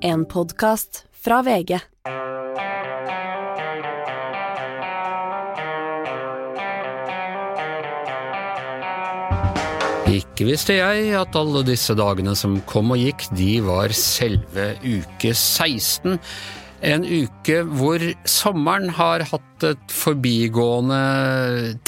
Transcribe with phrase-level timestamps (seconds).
[0.00, 1.74] En podkast fra VG.
[10.08, 15.34] Ikke visste jeg at alle disse dagene som kom og gikk, de var selve uke
[15.34, 16.20] 16.
[16.86, 20.98] En uke hvor sommeren har hatt et forbigående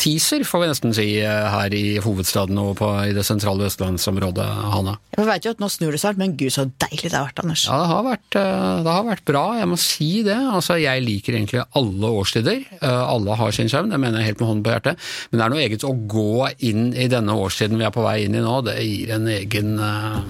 [0.00, 4.96] teaser, får vi nesten si, her i hovedstaden og på, i det sentrale østlandsområdet, Hanna.
[5.14, 7.42] Jeg vet jo at nå snur det snart, men gud så deilig det har vært,
[7.44, 7.66] Anders.
[7.68, 10.38] Ja, det har vært, eh, det har vært bra, jeg må si det.
[10.40, 12.64] Altså, jeg liker egentlig alle årstider.
[12.80, 15.08] Eh, Alle har sin skjerm, det mener jeg helt med hånden på hjertet.
[15.30, 18.24] Men det er noe eget å gå inn i denne årstiden vi er på vei
[18.24, 20.20] inn i nå, det gir en egen eh,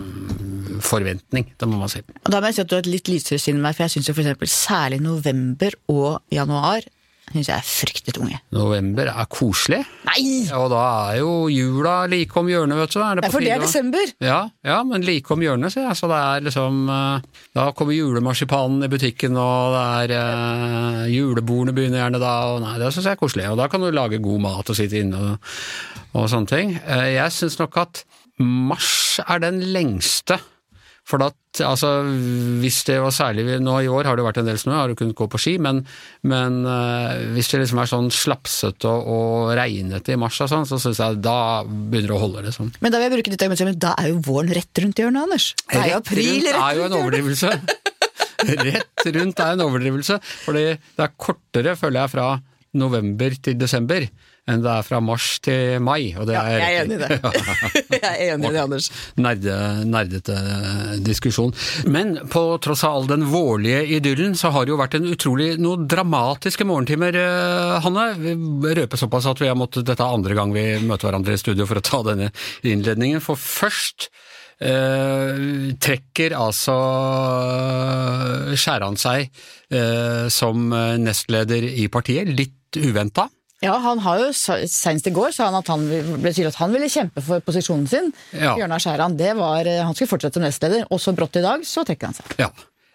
[0.84, 2.02] forventning, det må man si.
[2.24, 3.86] Og da må jeg si at du har et litt lysere sinn enn meg, for
[3.86, 6.88] jeg syns jo eksempel særlig november og januar
[7.30, 8.38] synes jeg er fryktelig tunge.
[8.54, 9.80] November er koselig.
[10.08, 10.24] Nei!
[10.56, 10.80] Og da
[11.12, 12.98] er jo jula like om hjørnet, vet du.
[13.04, 14.12] Er det er for det er desember!
[14.24, 15.98] Ja, ja, men like om hjørnet, sier jeg.
[16.00, 21.76] Så det er liksom eh, Da kommer julemarsipanen i butikken, og det er eh, Julebordene
[21.76, 23.50] begynner gjerne da, og nei, det syns jeg er koselig.
[23.52, 25.52] Og da kan du lage god mat og sitte inne og,
[26.18, 26.74] og sånne ting.
[26.82, 28.04] Eh, jeg syns nok at
[28.40, 30.40] mars er den lengste.
[31.08, 31.30] For da,
[31.66, 31.88] altså,
[32.62, 34.98] hvis det var særlig nå i år har det vært en del snø, har du
[34.98, 35.82] kunnet gå på ski, men,
[36.22, 40.68] men uh, hvis det liksom er sånn slapsete og, og regnete i mars og sånn,
[40.70, 42.70] så syns jeg da begynner det å holde, liksom.
[42.78, 45.26] Men da vil jeg bruke ditt argument, men da er jo våren rett rundt hjørnet,
[45.26, 45.50] Anders.
[45.66, 47.54] Det er jo april rundt rett er jo en overdrivelse.
[48.40, 52.28] Rett rundt er en overdrivelse, fordi det er kortere, føler jeg, fra
[52.80, 54.06] november til desember
[54.48, 56.14] enn det er fra mars til mai.
[56.18, 57.18] Og det Ja, er jeg er enig i det.
[58.00, 58.86] Jeg er enig i det, Anders.
[59.20, 59.56] Nerde,
[59.90, 60.36] nerdete
[61.04, 61.52] diskusjon.
[61.90, 65.52] Men på tross av all den vårlige idyllen, så har det jo vært en utrolig
[65.60, 68.06] noen dramatiske morgentimer, eh, Hanne.
[68.20, 71.42] Vi røper såpass at vi har måttet, dette er andre gang vi møter hverandre i
[71.42, 72.30] studio for å ta denne
[72.66, 73.22] innledningen.
[73.24, 74.08] For først
[74.60, 76.78] eh, trekker altså
[78.58, 79.28] Skjæran seg
[79.72, 80.70] eh, som
[81.04, 83.28] nestleder i partiet, litt uventa.
[83.60, 86.72] Ja, han har jo senest i går sa han at han ble tydelig at han
[86.72, 88.08] ville kjempe for posisjonen sin.
[88.32, 88.54] Ja.
[88.56, 91.66] Bjørnar Skjæran, det var eh, Han skulle fortsette som nestleder, og så brått i dag
[91.68, 92.32] så trekker han seg.
[92.40, 92.48] Ja.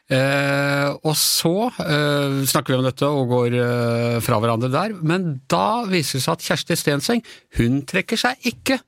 [0.06, 5.40] Eh, og så eh, snakker vi om dette og går eh, fra hverandre der, men
[5.50, 7.24] da viser det seg at Kjersti Stenseng
[7.60, 8.80] hun trekker seg ikke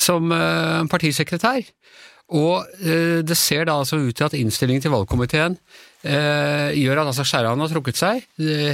[0.00, 1.68] som eh, partisekretær.
[2.32, 5.58] Og eh, det ser da altså ut til at innstillingen til valgkomiteen
[6.08, 8.24] eh, gjør at altså Skjæran har trukket seg.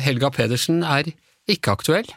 [0.07, 1.11] Helga Pedersen er
[1.51, 2.11] ikke aktuell.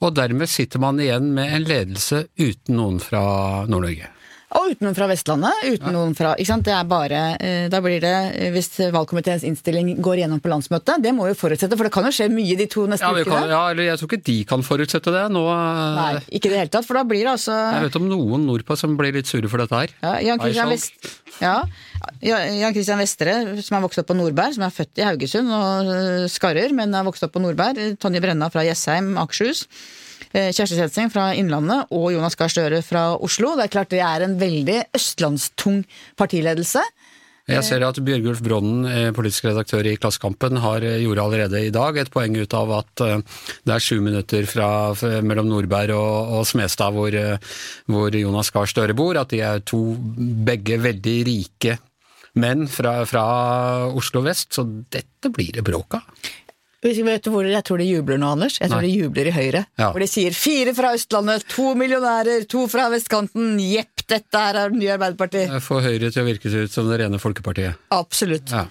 [0.00, 3.20] Og dermed sitter man igjen med en ledelse uten noen fra
[3.68, 4.08] Nord-Norge.
[4.50, 5.60] Og uten noen fra Vestlandet.
[5.76, 6.64] uten noen fra, ikke sant?
[6.66, 11.00] Det er bare, eh, Da blir det, eh, hvis valgkomiteens innstilling går gjennom på landsmøtet,
[11.04, 13.24] det må jo forutsette, for det kan jo skje mye de to neste Ja, ukene.
[13.30, 15.30] kan, ja, eller jeg tror ikke de kan forutsette det.
[15.30, 17.96] Nå, eh, Nei, ikke i det hele tatt, for da blir det altså Jeg vet
[18.02, 19.88] om noen nordpå som blir litt sure for dette her.
[20.02, 21.62] ja, Jan Christian, Vest, ja,
[22.20, 25.48] Ja, Jan Christian Vestre, som er vokst opp på Nordberg, som er født i Haugesund
[25.52, 27.76] og Skarrer, men er vokst opp på Nordberg.
[28.00, 29.66] Tonje Brenna fra Jessheim, Akershus.
[30.32, 33.54] Eh, Kjersti Setsing fra Innlandet og Jonas Gahr Støre fra Oslo.
[33.58, 35.84] Det er klart det er en veldig østlandstung
[36.20, 36.82] partiledelse.
[37.50, 41.72] Jeg ser at Bjørgulf Brånen, eh, politisk redaktør i Klassekampen, har eh, gjorde allerede i
[41.74, 44.70] dag et poeng ut av at det er sju minutter fra,
[45.26, 47.16] mellom Nordberg og, og Smestad hvor,
[47.90, 49.82] hvor Jonas Gahr Støre bor, at de er to
[50.46, 51.80] begge veldig rike
[52.38, 53.24] menn fra, fra
[53.96, 56.28] Oslo vest, så dette blir det bråk av.
[56.80, 58.56] Vet du hvor jeg tror de jubler nå, Anders?
[58.56, 58.88] Jeg tror Nei.
[58.88, 59.60] de jubler i Høyre.
[59.76, 59.90] Ja.
[59.92, 64.72] Hvor de sier fire fra Østlandet, to millionærer, to fra vestkanten, jepp, dette her er
[64.72, 65.52] det nye Arbeiderpartiet.
[65.66, 67.76] Får Høyre til å virke ut som det rene folkepartiet.
[67.92, 68.48] Absolutt.
[68.54, 68.64] Ja.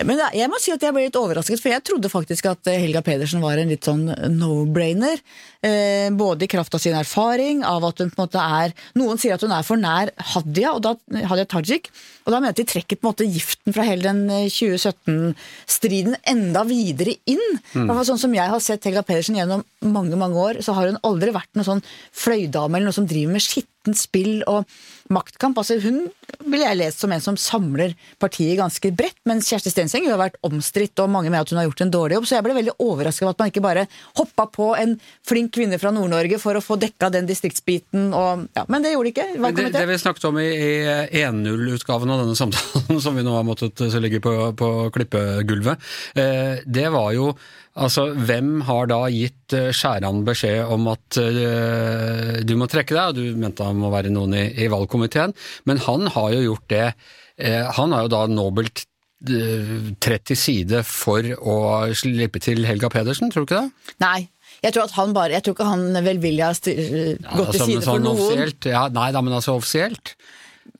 [0.00, 2.78] Men jeg- må si at jeg ble litt overrasket, for jeg trodde faktisk at eh,
[2.80, 4.06] Helga Pedersen var en litt sånn
[4.38, 5.20] no-brainer.
[5.62, 9.18] Eh, både i kraft av sin erfaring, av at hun på en måte er Noen
[9.20, 10.94] sier at hun er for nær Hadia, og da,
[11.28, 11.90] Hadia Tajik,
[12.24, 14.48] og da mener jeg at de trekker på en måte giften fra hele den eh,
[14.50, 17.44] 2017-striden enda videre inn.
[17.74, 17.92] Mm.
[18.02, 21.34] Sånn som jeg har sett Helga Pedersen gjennom mange mange år, så har hun aldri
[21.34, 21.84] vært noen sånn
[22.16, 24.66] fløydame eller noe som driver med skittent spill og
[25.12, 25.58] maktkamp.
[25.60, 26.04] Altså Hun
[26.42, 30.38] ville jeg lest som en som samler partiet ganske bredt, mens Kjersti Stenseng har vært
[30.46, 32.76] omstridt, og mange mener at hun har gjort en dårlig jobb, så jeg ble veldig
[32.82, 33.86] overrasket over at man ikke bare
[34.18, 34.96] hoppa på en
[35.28, 39.08] flink kvinne fra Nord-Norge for å få dekka den distriktsbiten, og ja, Men det gjorde
[39.08, 39.28] de ikke.
[39.38, 43.34] Men det, det vi snakket om i, i 1.0-utgaven av denne samtalen, som vi nå
[43.36, 47.32] har måttet så ligge på, på klippegulvet, eh, det var jo
[47.72, 53.06] Altså, hvem har da gitt eh, Skjæran beskjed om at eh, du må trekke deg,
[53.06, 55.01] og du mente han må være noen i, i valgkomiteen,
[55.68, 56.84] men han har jo gjort det
[57.38, 58.84] eh, Han har jo da nobelt
[59.28, 61.56] eh, trett til side for å
[61.94, 63.96] slippe til Helga Pedersen, tror du ikke det?
[64.04, 64.28] Nei.
[64.62, 67.60] Jeg tror at han bare, jeg tror ikke han velvillig har styr- gått altså, til
[67.64, 68.52] side side for sånn noen.
[68.70, 70.12] Ja, nei da, men altså offisielt.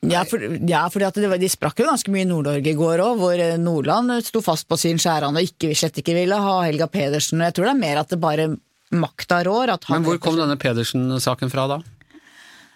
[0.06, 2.76] Ja, for, ja fordi at det, var- de sprakk jo ganske mye i Nord-Norge i
[2.78, 6.38] går òg, hvor eh, Nordland sto fast på sin skjæran og ikke, slett ikke ville
[6.38, 7.40] ha Helga Pedersen.
[7.42, 8.46] Og jeg tror det er mer at det bare
[8.92, 9.72] makta rår.
[9.74, 11.80] At han Men hvor kom denne Pedersen-saken fra da?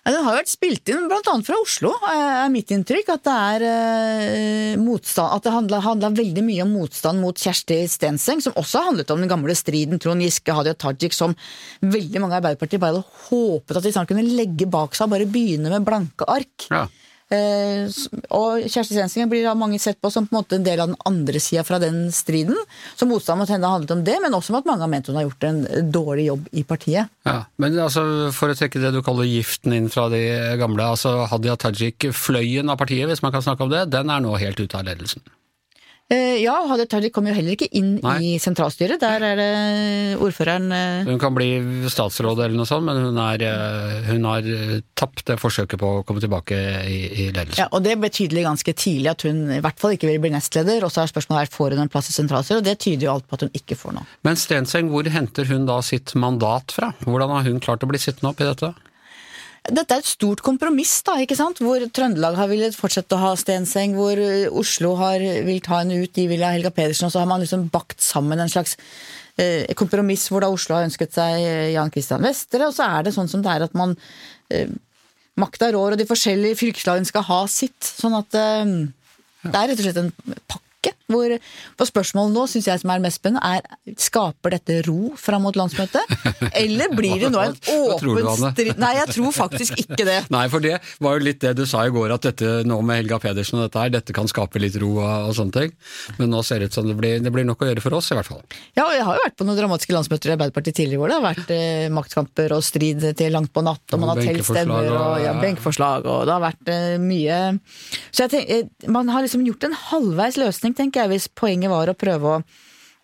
[0.06, 3.08] Den har jo vært spilt inn annet fra Oslo, eh, er mitt inntrykk.
[3.16, 8.42] At det er eh, motstand At det handla veldig mye om motstand mot Kjersti Stenseng,
[8.44, 11.34] som også handlet om den gamle striden Trond Giske, Hadia Tajik, som
[11.82, 15.16] veldig mange i Arbeiderpartiet bare hadde håpet at de snart kunne legge bak seg og
[15.16, 16.68] bare begynne med blanke ark.
[16.70, 16.86] Ja.
[17.26, 17.90] Eh,
[18.36, 20.92] og Kjersti Stenseng blir av mange sett på som på en måte en del av
[20.92, 22.58] den andre sida fra den striden.
[22.94, 25.10] Så motstand mot henne har handlet om det, men også om at mange har ment
[25.10, 27.10] hun har gjort en dårlig jobb i partiet.
[27.26, 28.04] Ja, men altså,
[28.36, 30.22] for å trekke det du kaller giften inn fra de
[30.60, 34.22] gamle, altså Hadia Tajik, fløyen av partiet, hvis man kan snakke om det, den er
[34.22, 35.24] nå helt ute av ledelsen.
[36.06, 38.14] Eh, ja, Hadia Tajik kommer jo heller ikke inn Nei.
[38.22, 39.00] i sentralstyret.
[39.02, 39.46] Der er det
[40.22, 41.48] ordføreren eh, Hun kan bli
[41.90, 44.46] statsråd eller noe sånt, men hun, er, eh, hun har
[44.94, 46.54] tapt det forsøket på å komme tilbake
[46.86, 47.58] i, i ledelsen.
[47.64, 50.30] ja, Og det ble tydelig ganske tidlig at hun i hvert fall ikke vil bli
[50.36, 50.86] nestleder.
[50.86, 53.14] Og så er spørsmålet her, får hun en plass i sentralstyret, og det tyder jo
[53.16, 54.06] alt på at hun ikke får noe.
[54.22, 56.92] Men Stenseng, hvor henter hun da sitt mandat fra?
[57.02, 58.76] Hvordan har hun klart å bli sittende opp i dette?
[59.72, 61.60] Dette er et stort kompromiss, da, ikke sant?
[61.64, 66.00] hvor Trøndelag har villet fortsette å ha Stenseng, hvor eh, Oslo har villet ha henne
[66.02, 68.76] ut, de vil ha Helga Pedersen, og så har man liksom bakt sammen en slags
[69.40, 73.06] eh, kompromiss hvor da Oslo har ønsket seg eh, Jan Christian Vestre, og så er
[73.06, 73.96] det sånn som det er at man
[74.50, 74.70] eh,
[75.36, 77.76] Makta rår, og de forskjellige fylkeslagene skal ha sitt.
[77.84, 78.70] Sånn at eh,
[79.44, 80.95] det er rett og slett en pakke.
[81.06, 81.30] Hvor,
[81.78, 85.54] på spørsmålet nå syns jeg som er mest spennende, er skaper dette ro fram mot
[85.58, 86.02] landsmøtet?
[86.58, 90.16] Eller blir det nå en åpen strid Nei, jeg tror faktisk ikke det.
[90.34, 93.02] Nei, for det var jo litt det du sa i går, at dette nå med
[93.02, 95.74] Helga Pedersen og dette her, dette kan skape litt ro og, og sånne ting.
[96.18, 98.10] Men nå ser det ut som det blir, det blir nok å gjøre for oss,
[98.10, 98.42] i hvert fall.
[98.78, 101.18] Ja, og jeg har jo vært på noen dramatiske landsmøter i Arbeiderpartiet tidligere hvor det
[101.20, 104.90] har vært eh, maktkamper og strid til langt på natt, og man har telt stemmer
[104.90, 105.36] og- og ja, ja.
[105.42, 107.38] benkeforslag, og det har vært eh, mye
[108.10, 111.72] Så jeg tenker, eh, man har liksom gjort en halvveis løsning, tenker jeg, hvis poenget
[111.72, 112.40] var å prøve å,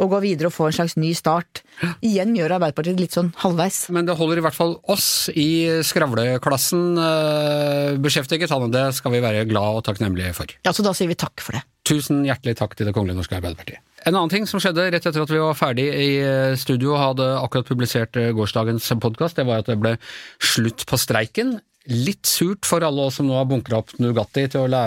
[0.03, 1.63] å gå videre og få en slags ny start.
[2.05, 3.85] Igjen gjør Arbeiderpartiet litt sånn halvveis.
[3.95, 5.49] Men det holder i hvert fall oss i
[5.87, 8.73] skravleklassen eh, beskjeftiget, Hanne.
[8.75, 10.57] Det skal vi være glad og takknemlige for.
[10.67, 11.65] Ja, Så da sier vi takk for det.
[11.89, 13.83] Tusen hjertelig takk til Det kongelige norske Arbeiderpartiet.
[14.07, 17.03] En annen ting som skjedde rett etter at vi var ferdig i eh, studio og
[17.03, 19.95] hadde akkurat publisert eh, gårsdagens podkast, det var at det ble
[20.43, 21.61] slutt på streiken.
[21.91, 24.83] Litt surt for alle oss som nå har bunkra opp Nugatti til å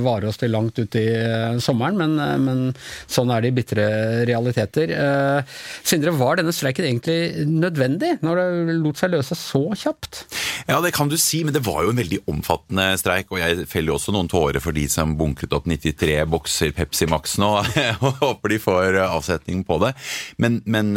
[0.00, 2.62] vare oss til langt ut i eh, sommeren, men, eh, men
[3.04, 3.84] sånn er de bitre
[4.28, 4.94] realiteter.
[4.96, 10.22] Eh, Sindre, var denne streiken egentlig nødvendig, når det lot seg løse så kjapt?
[10.70, 13.68] Ja, det kan du si, men det var jo en veldig omfattende streik, og jeg
[13.68, 17.52] feller jo også noen tårer for de som bunkret opp 93 bokser Pepsi Max nå,
[18.06, 19.92] og håper de får eh, avsetning på det.
[20.40, 20.96] Men, men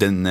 [0.00, 0.24] den,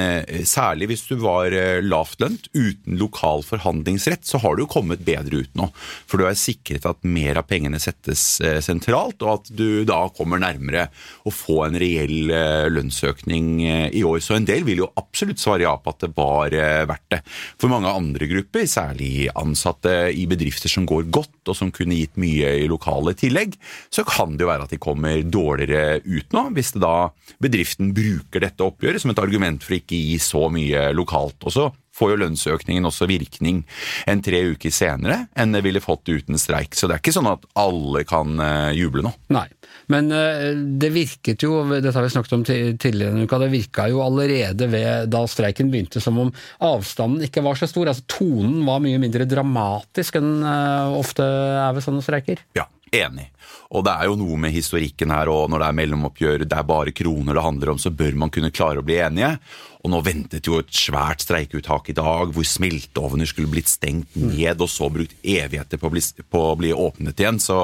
[0.50, 1.54] særlig hvis du var
[1.86, 5.68] lavtlønt, uten lokal forhandlingsrett, så har du kommet bedre ut nå.
[6.10, 10.06] For du er sikret at mer av pengene settes eh, sentralt, og at du da
[10.16, 10.88] kommer nærmere
[11.28, 14.22] å få en reell eh, lønnsøkning eh, i år.
[14.24, 16.56] Så en del vil jo absolutt svare ja på at det var
[16.88, 17.22] verdt det.
[17.60, 22.20] For mange andre grupper, særlig ansatte i bedrifter som går godt, og som kunne gitt
[22.22, 23.58] mye i lokale tillegg,
[23.94, 27.12] så kan det jo være at de kommer dårligere ut nå, hvis da
[27.42, 31.40] bedriften bruker dette oppgjøret som et argument for ikke gi så mye lokalt.
[31.48, 33.64] Og så får jo lønnsøkningen også virkning
[34.10, 36.76] enn tre uker senere enn det ville fått uten streik.
[36.78, 39.14] Så det er ikke sånn at alle kan eh, juble nå.
[39.36, 39.48] Nei,
[39.92, 43.88] men eh, det virket jo, dette har vi snakket om tidligere denne uka, det virka
[43.92, 46.32] jo allerede ved da streiken begynte som om
[46.64, 47.92] avstanden ikke var så stor.
[47.92, 52.46] Altså tonen var mye mindre dramatisk enn eh, ofte er ved sånne streiker.
[52.58, 53.30] Ja, enig.
[53.72, 56.68] Og det er jo noe med historikken her, og når det er mellomoppgjør, det er
[56.68, 59.38] bare kroner det handler om, så bør man kunne klare å bli enige.
[59.82, 64.62] Og nå ventet jo et svært streikeuttak i dag, hvor smelteovner skulle blitt stengt ned,
[64.62, 67.58] og så brukt evigheter på å bli, på å bli åpnet igjen, så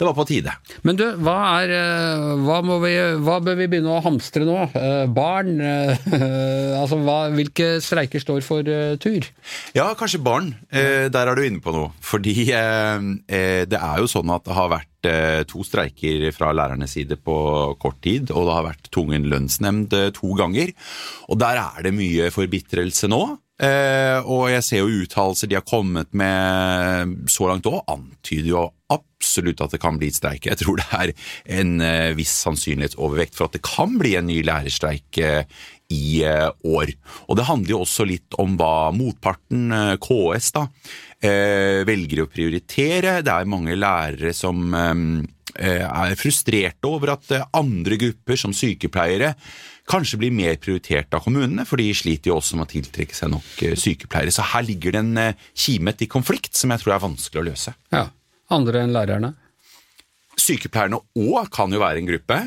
[0.00, 0.54] det var på tide.
[0.82, 4.56] Men du, hva, er, eh, hva, må vi, hva bør vi begynne å hamstre nå?
[4.72, 5.52] Eh, Barn?
[5.60, 6.08] eh,
[6.80, 9.28] altså hva, hvilke streiker står for eh, tur?
[9.76, 10.54] Ja, kanskje barn.
[10.72, 11.92] Eh, der er du inne på noe.
[12.02, 14.91] Fordi eh, eh, det er jo sånn at det har vært eh,
[15.48, 17.36] to streiker fra lærernes side på
[17.82, 20.74] kort tid, og det har vært tvungen lønnsnemnd eh, to ganger.
[21.28, 23.22] Og der er det mye forbitrelse nå.
[23.62, 28.64] Eh, og jeg ser jo uttalelser de har kommet med så langt òg, antyder jo
[28.92, 30.48] absolutt at det kan bli streik.
[30.48, 31.12] Jeg tror det er
[31.60, 35.44] en eh, viss sannsynlighetsovervekt for at det kan bli en ny lærerstreik eh,
[35.92, 36.92] i eh, år.
[37.28, 40.66] Og det handler jo også litt om hva motparten, eh, KS, da,
[41.20, 43.20] eh, velger å prioritere.
[43.24, 44.74] Det er mange lærere som
[45.52, 49.34] er frustrerte over at andre grupper, som sykepleiere,
[49.90, 53.34] kanskje blir mer prioritert av kommunene, for de sliter jo også med å tiltrekke seg
[53.34, 54.32] nok sykepleiere.
[54.32, 57.76] Så her ligger det en kime til konflikt som jeg tror er vanskelig å løse.
[57.92, 58.06] Ja.
[58.52, 59.34] Andre enn lærerne?
[60.40, 62.38] Sykepleierne òg kan jo være en gruppe.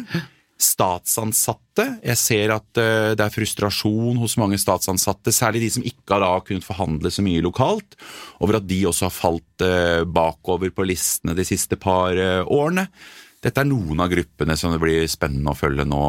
[0.55, 1.85] Statsansatte.
[1.99, 6.45] Jeg ser at eh, det er frustrasjon hos mange statsansatte, særlig de som ikke har
[6.47, 7.97] kunnet forhandle så mye lokalt,
[8.39, 12.87] over at de også har falt eh, bakover på listene de siste par eh, årene.
[13.45, 16.05] Dette er noen av gruppene som det blir spennende å følge nå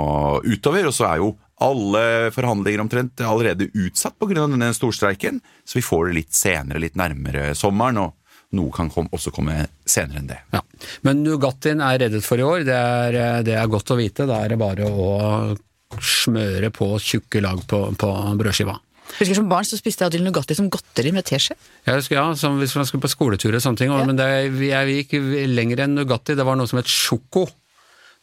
[0.46, 0.86] utover.
[0.88, 1.34] Og så er jo
[1.66, 4.46] alle forhandlinger omtrent allerede utsatt pga.
[4.46, 7.98] denne storstreiken, så vi får det litt senere, litt nærmere sommeren.
[8.06, 8.14] og
[8.54, 10.38] noe kan kom, også komme senere enn det.
[10.54, 10.60] Ja.
[11.02, 14.26] Men Nugattien er reddet for i år, det er, det er godt å vite.
[14.28, 15.56] Da er det bare å
[16.02, 18.76] smøre på tjukke lag på, på brødskiva.
[19.20, 21.54] Husker Som barn så spiste jeg alltid Nugatti som godteri med teskje.
[21.86, 24.02] Jeg husker, ja, som hvis man skulle på skoletur og sånne ting, Ja.
[24.04, 24.26] men det,
[24.66, 25.14] jeg gikk
[25.54, 26.34] lenger enn Nugatti.
[26.34, 27.46] Det var noe som het sjoko.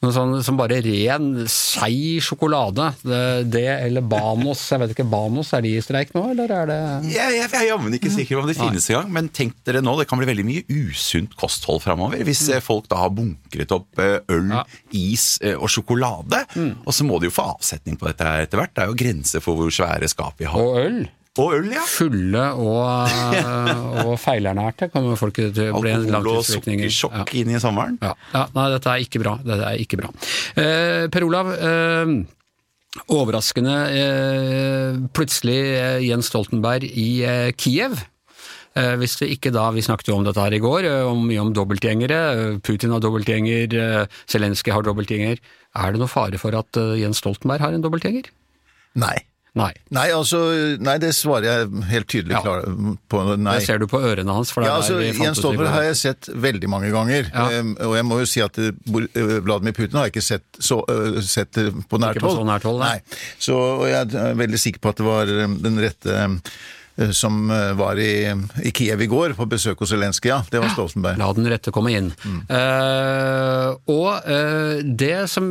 [0.04, 2.90] Noe sånn som bare ren, seig sjokolade.
[3.08, 3.20] Det,
[3.54, 4.60] det eller Banos.
[4.74, 6.80] Jeg vet ikke, Banos, er de i streik nå, eller er det
[7.14, 9.80] Jeg, jeg, jeg er jammen ikke sikker på om de finnes engang, men tenk dere
[9.86, 12.20] nå, det kan bli veldig mye usunt kosthold framover.
[12.28, 14.66] Hvis eh, folk da har bunkret opp eh, øl, Ja.
[14.92, 16.44] is eh, og sjokolade.
[16.84, 18.76] Og så må de jo få avsetning på dette etter hvert.
[18.76, 20.60] Det er jo grenser for hvor svære skap vi har.
[20.60, 21.04] Og øl?
[21.42, 21.82] Og øl, ja.
[21.90, 23.14] Fulle og,
[24.04, 27.26] og feilernærte kommer folk til å bli en Alkohol og sukkersjokk ja.
[27.42, 27.98] inn i sommeren.
[28.06, 29.34] Ja, ja, nei, dette er ikke bra.
[29.42, 30.12] Dette er ikke bra.
[30.62, 32.14] Eh, per Olav, eh,
[33.18, 37.98] overraskende eh, plutselig eh, Jens Stoltenberg i eh, Kiev.
[38.78, 41.26] Eh, hvis det ikke da, Vi snakket jo om dette her i går, eh, om
[41.26, 42.22] mye om dobbeltgjengere.
[42.38, 45.42] Eh, Putin har dobbeltgjenger, eh, Zelenskyj har dobbeltgjenger.
[45.82, 48.30] Er det noe fare for at eh, Jens Stoltenberg har en dobbeltgjenger?
[49.02, 49.18] Nei.
[49.54, 49.70] Nei.
[49.94, 50.40] Nei, altså,
[50.82, 52.42] nei, det svarer jeg helt tydelig Ja.
[52.42, 52.64] klar
[53.08, 53.20] på.
[53.38, 53.60] Nei.
[53.60, 54.50] Det ser du på ørene hans.
[54.58, 57.30] Ja, altså, Jens Stoltenberg har jeg sett veldig mange ganger.
[57.30, 57.44] Ja.
[57.60, 60.48] Ehm, og jeg må jo si at eh, eh, Vladimir Putin har jeg ikke sett,
[60.58, 62.40] så, eh, sett på nært Ikke på hold.
[62.42, 62.98] så nært hold, nei.
[63.38, 66.18] Så og jeg er veldig sikker på at det var den rette
[67.12, 68.30] som eh, var i,
[68.64, 70.30] i Kiev i går, på besøk hos Zelenskyj.
[70.30, 71.18] Ja, det var Stoltenberg.
[71.22, 72.12] La den rette komme inn.
[72.24, 75.48] Eh, og uh, det som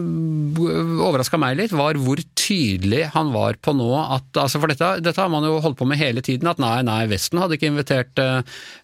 [1.03, 5.21] overraska meg litt, var hvor tydelig han var på nå at altså For dette, dette
[5.21, 8.23] har man jo holdt på med hele tiden, at nei, nei, Vesten hadde ikke invitert
[8.23, 8.41] eh,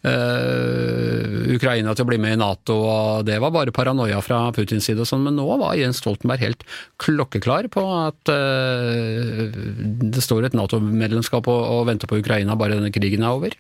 [0.09, 4.88] eh, Ukraina til å bli med i Nato, og det var bare paranoia fra Putins
[4.88, 6.65] side og sånn, men nå var Jens Stoltenberg helt
[7.03, 9.49] klokkeklar på at eh,
[10.09, 13.59] det står et Nato-medlemskap og, og venter på Ukraina bare denne krigen er over.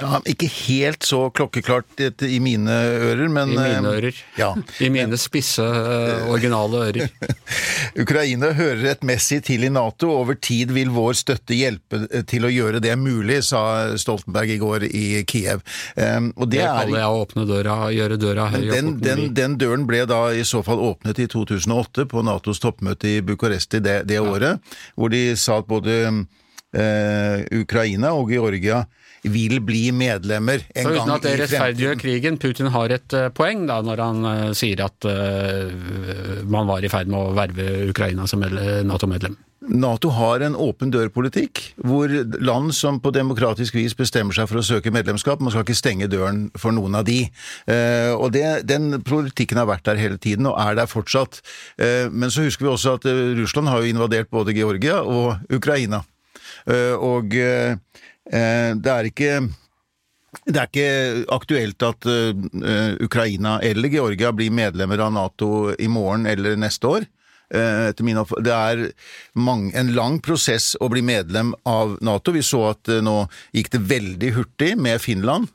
[0.00, 4.20] Ja, ikke helt så klokkeklart i mine ører, men I mine eh, ører.
[4.38, 4.48] Ja.
[4.80, 7.10] I mine spisse, eh, originale ører.
[8.02, 10.08] Ukraina hører rettmessig til i Nato.
[10.22, 13.62] Over tid vil vår støtte hjelpe eh, til å gjøre det mulig, sa
[14.00, 15.64] Stoltenberg i går i Kiev.
[15.96, 18.90] Um, og Det det er kaller jeg å åpne døra, gjøre døra høy og den,
[19.04, 23.20] den, den døren ble da i så fall åpnet i 2008 på Natos toppmøte i
[23.24, 24.60] Bucuresti det, det året,
[24.96, 26.02] hvor de sa at både
[26.76, 28.84] eh, Ukraina og Georgia
[29.22, 33.28] vil bli medlemmer en Så uten at det i rettferdiggjør krigen, Putin har et eh,
[33.36, 37.68] poeng da, når han uh, sier at uh, man var i ferd med å verve
[37.90, 39.36] Ukraina som Nato-medlem.
[39.60, 42.08] Nato har en åpen dør-politikk, hvor
[42.40, 46.08] land som på demokratisk vis bestemmer seg for å søke medlemskap, man skal ikke stenge
[46.08, 47.26] døren for noen av de.
[47.68, 51.42] Eh, og det, Den politikken har vært der hele tiden, og er der fortsatt.
[51.76, 53.04] Eh, men så husker vi også at
[53.36, 56.00] Russland har jo invadert både Georgia og Ukraina.
[56.66, 57.76] Eh, og eh,
[58.30, 59.34] det er ikke
[60.46, 66.28] det er ikke aktuelt at eh, Ukraina eller Georgia blir medlemmer av Nato i morgen
[66.30, 67.08] eller neste år.
[67.50, 68.84] Det er
[69.34, 72.30] mange, en lang prosess å bli medlem av Nato.
[72.30, 75.48] Vi så at nå gikk det veldig hurtig med Finland.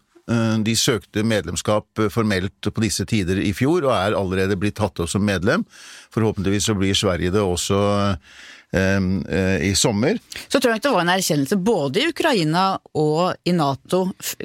[0.68, 5.14] De søkte medlemskap formelt på disse tider i fjor, og er allerede blitt tatt opp
[5.14, 5.64] som medlem.
[6.12, 7.80] Forhåpentligvis så blir Sverige det også
[8.76, 10.18] i sommer.
[10.48, 12.66] Så tror jeg det var en erkjennelse både i Ukraina
[13.00, 14.02] og i Nato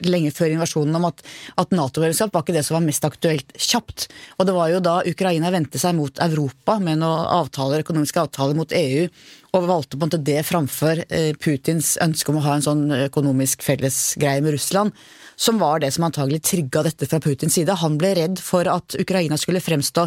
[0.06, 1.22] lenge før invasjonen om at,
[1.60, 4.06] at Nato-medlemskap var ikke det som var mest aktuelt kjapt.
[4.38, 8.58] Og det var jo da Ukraina vendte seg mot Europa med noen avtaler, økonomiske avtaler
[8.58, 9.06] mot EU,
[9.56, 12.84] og valgte på en måte det framfor eh, Putins ønske om å ha en sånn
[13.08, 14.94] økonomisk fellesgreie med Russland.
[15.40, 17.72] Som var det som antagelig trigga dette fra Putins side.
[17.80, 20.02] Han ble redd for at Ukraina skulle fremstå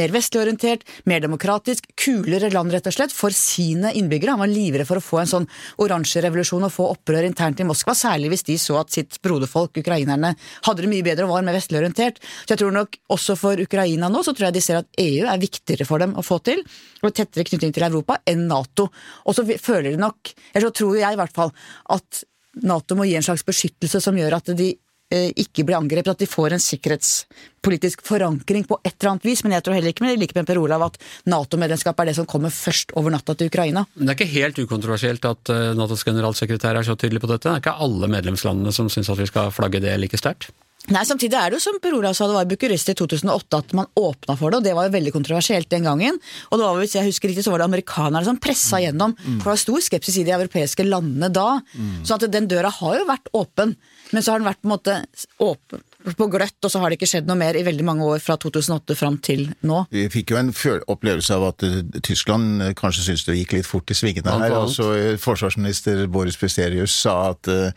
[0.00, 4.32] mer vestlig orientert, mer demokratisk, kulere land rett og slett, for sine innbyggere.
[4.32, 5.48] Han var livredd for å få en sånn
[5.84, 9.76] oransje revolusjon og få opprør internt i Moskva, særlig hvis de så at sitt broderfolk,
[9.82, 10.32] ukrainerne,
[10.64, 12.22] hadde det mye bedre og var mer vestlig orientert.
[12.46, 15.28] Så jeg tror nok også for Ukraina nå, så tror jeg de ser at EU
[15.28, 16.64] er viktigere for dem å få til,
[17.04, 18.88] og tettere knytning til Europa, enn Nato.
[19.28, 21.52] Og så føler de nok, eller så tror jeg i hvert fall,
[21.92, 22.24] at
[22.62, 24.68] Nato må gi en slags beskyttelse som gjør at de
[25.14, 29.42] eh, ikke blir angrepet, at de får en sikkerhetspolitisk forankring på et eller annet vis.
[29.44, 31.00] Men jeg tror heller ikke med like med Per Olav at
[31.30, 33.86] Nato-medlemskap er det som kommer først over natta til Ukraina.
[33.94, 37.48] Det er ikke helt ukontroversielt at eh, Natos generalsekretær er så tydelig på dette.
[37.48, 40.50] Det er ikke alle medlemslandene som syns at vi skal flagge det like sterkt.
[40.88, 43.58] Nei, Samtidig er det jo som Per Olav sa, det var i Bucuresti i 2008
[43.60, 46.16] at man åpna for det, og det var jo veldig kontroversielt den gangen.
[46.48, 49.12] Og det var, hvis jeg husker riktig, så var det amerikanerne som pressa gjennom.
[49.18, 51.60] For det var stor skepsis i de europeiske landene da.
[52.08, 53.76] Så at den døra har jo vært åpen,
[54.12, 54.96] men så har den vært på en måte
[55.44, 55.84] åpen
[56.16, 58.38] på gløtt, og så har det ikke skjedd noe mer i veldig mange år fra
[58.40, 59.82] 2008 fram til nå.
[59.94, 60.52] Vi fikk jo en
[60.88, 64.54] opplevelse av at eh, Tyskland eh, kanskje syntes det gikk litt fort i svingene her.
[64.60, 67.70] Altså, eh, forsvarsminister Boris Pisterius sa at uh,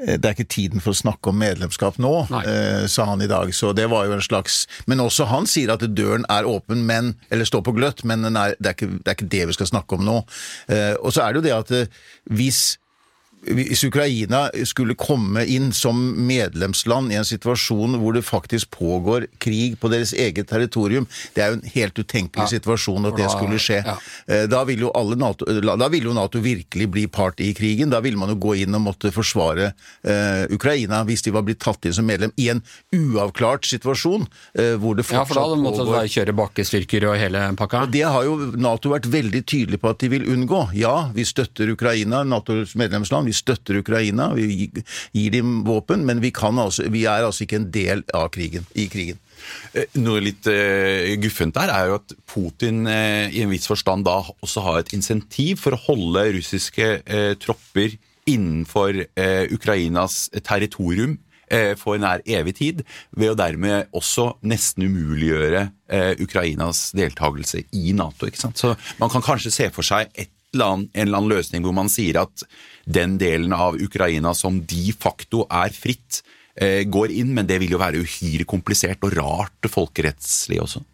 [0.00, 3.54] det er ikke tiden for å snakke om medlemskap nå, eh, sa han i dag.
[3.56, 7.14] Så det var jo en slags Men også han sier at døren er åpen, men
[7.30, 9.70] Eller står på gløtt, men er, det, er ikke, det er ikke det vi skal
[9.70, 10.20] snakke om nå.
[10.70, 11.98] Uh, og så er det jo det at
[12.30, 12.79] hvis
[13.46, 19.78] hvis Ukraina skulle komme inn som medlemsland i en situasjon hvor det faktisk pågår krig
[19.80, 22.50] på deres eget territorium, det er jo en helt utenkelig Ja.
[22.58, 23.80] situasjon at det skulle skje.
[23.86, 23.96] ja.
[24.28, 27.90] Eh, Da vil jo alle NATO, da vil jo NATO virkelig bli part i krigen.
[27.90, 29.72] Da vil man jo gå inn og måtte forsvare
[30.04, 34.76] eh, Ukraina hvis de var blitt tatt inn som medlem i en uavklart situasjon eh,
[34.76, 35.16] hvor det fortsatt...
[35.16, 37.86] Ja, for da hadde de måttet pågår kjøre bakkestyrker og hele pakka.
[37.90, 40.62] det har jo Nato vært veldig tydelig på at de vil unngå.
[40.76, 46.32] Ja, vi støtter Ukraina, Natos medlemsland, vi støtter Ukraina, vi gir dem våpen, men vi,
[46.34, 49.20] altså, vi er altså ikke en del av krigen, i krigen.
[49.72, 54.06] Eh, Noe litt uh, guffent der er jo at Putin uh, i en viss forstand
[54.08, 57.96] da også har et insentiv for å holde russiske uh, tropper
[58.30, 59.00] innenfor
[59.50, 61.16] Ukrainas territorium
[61.80, 62.82] for nær evig tid,
[63.16, 65.64] ved å dermed også nesten umuliggjøre
[66.22, 68.28] Ukrainas deltakelse i Nato.
[68.28, 68.60] ikke sant?
[68.60, 70.12] Så man kan kanskje se for seg
[70.54, 72.44] eller annen, en eller annen løsning hvor man sier at
[72.92, 76.22] den delen av Ukraina som de facto er fritt,
[76.54, 80.84] eh, går inn, men det vil jo være uhyre komplisert og rart folkerettslig også.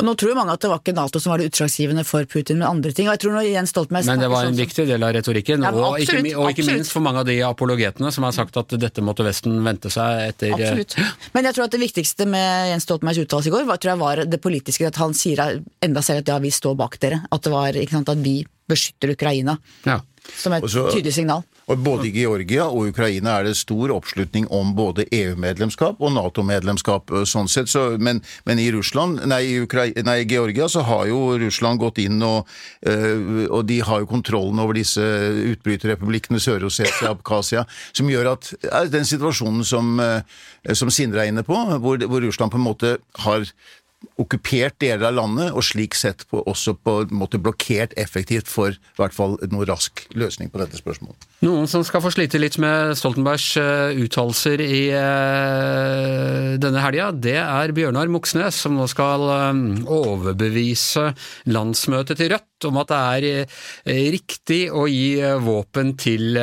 [0.00, 2.64] Nå tror mange at det var ikke Nato som var det utslagsgivende for Putin, men
[2.64, 3.10] andre ting.
[3.10, 5.66] Og jeg tror når Jens Stoltenberg Men det var en sånn viktig del av retorikken,
[5.66, 6.78] Ja, absolutt, og, ikke, og ikke absolutt.
[6.78, 10.30] minst for mange av de apologetene som har sagt at dette måtte Vesten vente seg
[10.30, 10.96] etter eh, Absolutt.
[11.36, 14.02] Men jeg tror at det viktigste med Jens Stoltenbergs uttalelse i går, var, tror jeg
[14.06, 14.88] var det politiske.
[14.88, 15.44] At han sier
[15.84, 17.20] enda selv at ja, vi står bak dere.
[17.28, 18.38] At det var ikke sant, at vi
[18.72, 19.58] beskytter Ukraina.
[19.86, 20.00] Ja.
[20.38, 21.42] Som et Også, tydelig signal.
[21.70, 27.10] Og Både i Georgia og Ukraina er det stor oppslutning om både EU-medlemskap og Nato-medlemskap.
[27.10, 27.70] øh, sånn sett.
[27.70, 32.22] Så, men, men i Russland, nei, i nei, Georgia så har jo Russland gått inn,
[32.22, 32.48] og,
[32.86, 35.02] øh, og de har jo kontrollen over disse
[35.52, 40.20] utbryterrepublikkene Sør-Ossetia og Abkhasia, som gjør at ja, den situasjonen som, øh,
[40.74, 43.46] som Sindre er inne på, hvor, hvor Russland på en måte har
[44.20, 48.74] okkupert deler av landet, og slik sett på, også på en måte blokkert effektivt for
[48.74, 51.28] i hvert fall noe rask løsning på dette spørsmålet.
[51.42, 57.38] Noen som skal få slite litt med Stoltenbergs eh, uttalelser i eh, denne helga, det
[57.40, 61.10] er Bjørnar Moxnes, som nå skal eh, overbevise
[61.50, 63.00] landsmøtet til Rødt om at det
[63.42, 66.36] er riktig å gi våpen til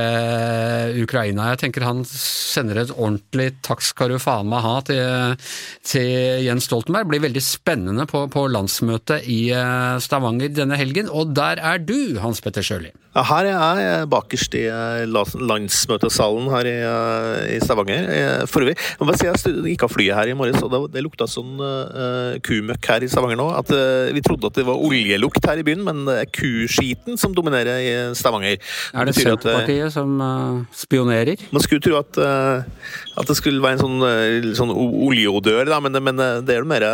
[1.00, 1.46] Ukraina.
[1.54, 5.48] Jeg tenker han sender et ordentlig 'takk skal du faen meg ha' til,
[5.88, 7.08] til Jens Stoltenberg.
[7.08, 12.20] Blir veldig spennende på, på landsmøtet i eh, Stavanger denne helgen, og der er du,
[12.22, 12.92] Hans Petter Sjøli.
[13.16, 18.10] Ja, her er jeg bakerst i eh, landsmøtesalen her i, eh, i Stavanger.
[18.46, 20.82] For Forøvrig, jeg må bare si jeg gikk av flyet her i morges, og det,
[20.94, 23.48] det lukta sånn uh, kumøkk her i Stavanger nå.
[23.56, 27.18] At uh, Vi trodde at det var oljelukt her i byen, men det er kuskiten
[27.20, 28.60] som dominerer i Stavanger.
[28.94, 31.40] Er det Senterpartiet som uh, spionerer?
[31.56, 36.20] Man skulle tro at, at det skulle være en sånn, sånn oljeodør, da, men, men
[36.20, 36.86] det det er jo mer,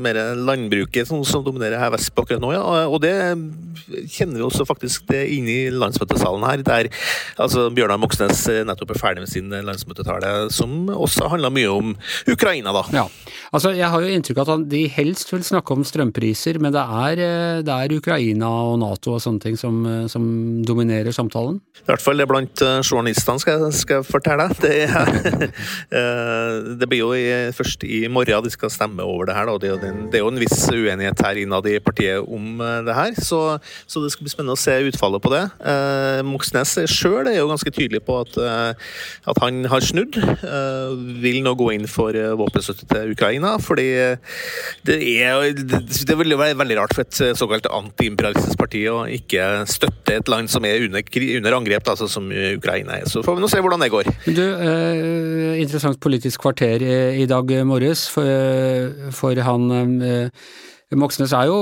[0.00, 2.52] mer landbruket som, som dominerer her vestpå akkurat nå.
[2.56, 2.64] Ja.
[2.88, 3.12] Og- det
[4.08, 6.88] kjenner vi også faktisk det inne i landsmøtesalen her, der
[7.36, 11.92] altså, Bjørnar Moxnes nettopp er ferdig med sin landsmøtetale, som også handla mye om
[12.30, 12.84] Ukraina, da.
[12.94, 13.04] Ja.
[13.54, 16.82] Altså, jeg har jo inntrykk av at de helst vil snakke om strømpriser, men det
[16.82, 20.24] er, eh, det er Ukraina og Nato og sånne ting som, eh, som
[20.66, 21.60] dominerer samtalen?
[21.82, 24.62] I hvert fall det blant eh, journalistene, skal, skal jeg fortelle deg.
[24.64, 24.72] Det,
[25.92, 29.50] er, det blir jo i, først i morgen de skal stemme over det her.
[29.50, 29.73] Da.
[29.74, 32.94] Jo den, det er jo en viss uenighet her innad i partiet om eh, det
[32.94, 33.40] her, så,
[33.90, 35.42] så det skal bli spennende å se utfallet på det.
[35.66, 38.92] Eh, Moxnes sjøl er jo ganske tydelig på at, eh,
[39.32, 40.18] at han har snudd.
[40.20, 43.88] eh, vil nå gå inn for eh, våpenstøtte til Ukraina, fordi
[44.86, 49.64] det er, det, vil jo være veldig rart for et såkalt antiimperialistisk parti å ikke
[49.70, 51.02] støtte et land som er under,
[51.40, 53.08] under angrep, altså som Ukraina er.
[53.10, 54.12] Så får vi nå se hvordan det går.
[54.28, 60.48] Du, eh, interessant politisk kvarter i, dag morges, for, for han eh,
[60.94, 61.56] Moxnes er jo,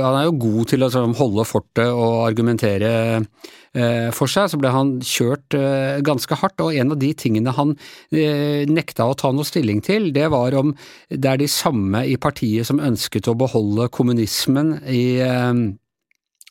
[0.00, 4.48] han er jo god til å sånn, holde fortet og argumentere eh, for seg.
[4.52, 7.74] Så ble han kjørt eh, ganske hardt, og en av de tingene han
[8.10, 10.72] nekta å ta noe stilling til, det var om
[11.10, 15.04] det er de samme i partiet som ønsket å beholde kommunismen i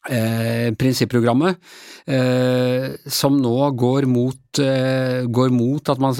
[0.08, 1.58] eh, prinsipprogrammet,
[2.08, 6.16] eh, som nå går mot Rødt eh, går mot at man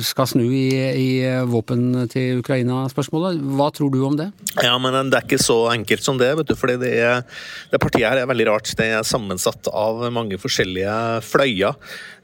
[0.00, 3.36] skal snu i, i våpen til Ukraina-spørsmålet.
[3.36, 4.30] Hva tror du om det?
[4.62, 6.34] Ja, men Det er ikke så enkelt som det.
[6.36, 7.22] vet du, fordi det, er,
[7.70, 8.72] det partiet her er veldig rart.
[8.76, 11.74] Det er sammensatt av mange forskjellige fløyer.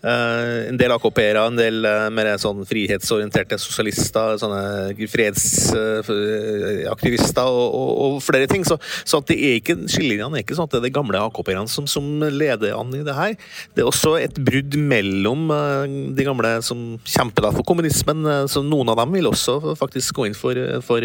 [0.06, 8.46] En del AKP-ere, en del mer sånn frihetsorienterte sosialister, sånne fredsaktivister og, og, og, flere
[8.50, 8.64] ting.
[8.68, 11.68] Så, så det er ikke, skillelinjene er ikke sånn at det er de gamle AKP-erne
[11.72, 13.32] som, som, leder an i det her.
[13.74, 18.24] Det er også et brudd mellom de gamle som kjemper for kommunismen.
[18.50, 21.04] så Noen av dem vil også faktisk gå inn for, for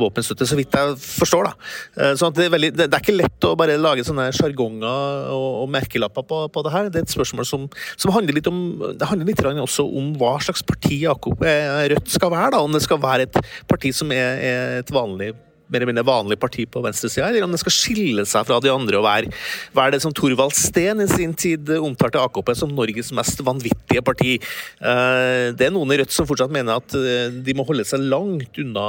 [0.00, 1.48] våpenstøtte, så vidt jeg forstår.
[1.48, 2.12] da.
[2.18, 5.72] Så det er, veldig, det, er ikke lett å bare lage sånne sjargonger og, og
[5.74, 6.90] merkelapper på, på det her.
[6.92, 8.60] Det er et spørsmål som som handler litt om,
[8.98, 12.54] det handler litt også om hva slags parti Jakob eh, Rødt skal være.
[12.54, 15.34] da, Om det skal være et parti som er, er et vanlig
[15.68, 18.72] mer eller mindre vanlig parti på venstresida, eller om det skal skille seg fra de
[18.72, 19.32] andre og være,
[19.76, 24.36] være det som Thorvald Steen i sin tid omtalte AKP som Norges mest vanvittige parti.
[24.38, 28.04] Eh, det er noen i Rødt som fortsatt mener at eh, de må holde seg
[28.04, 28.86] langt unna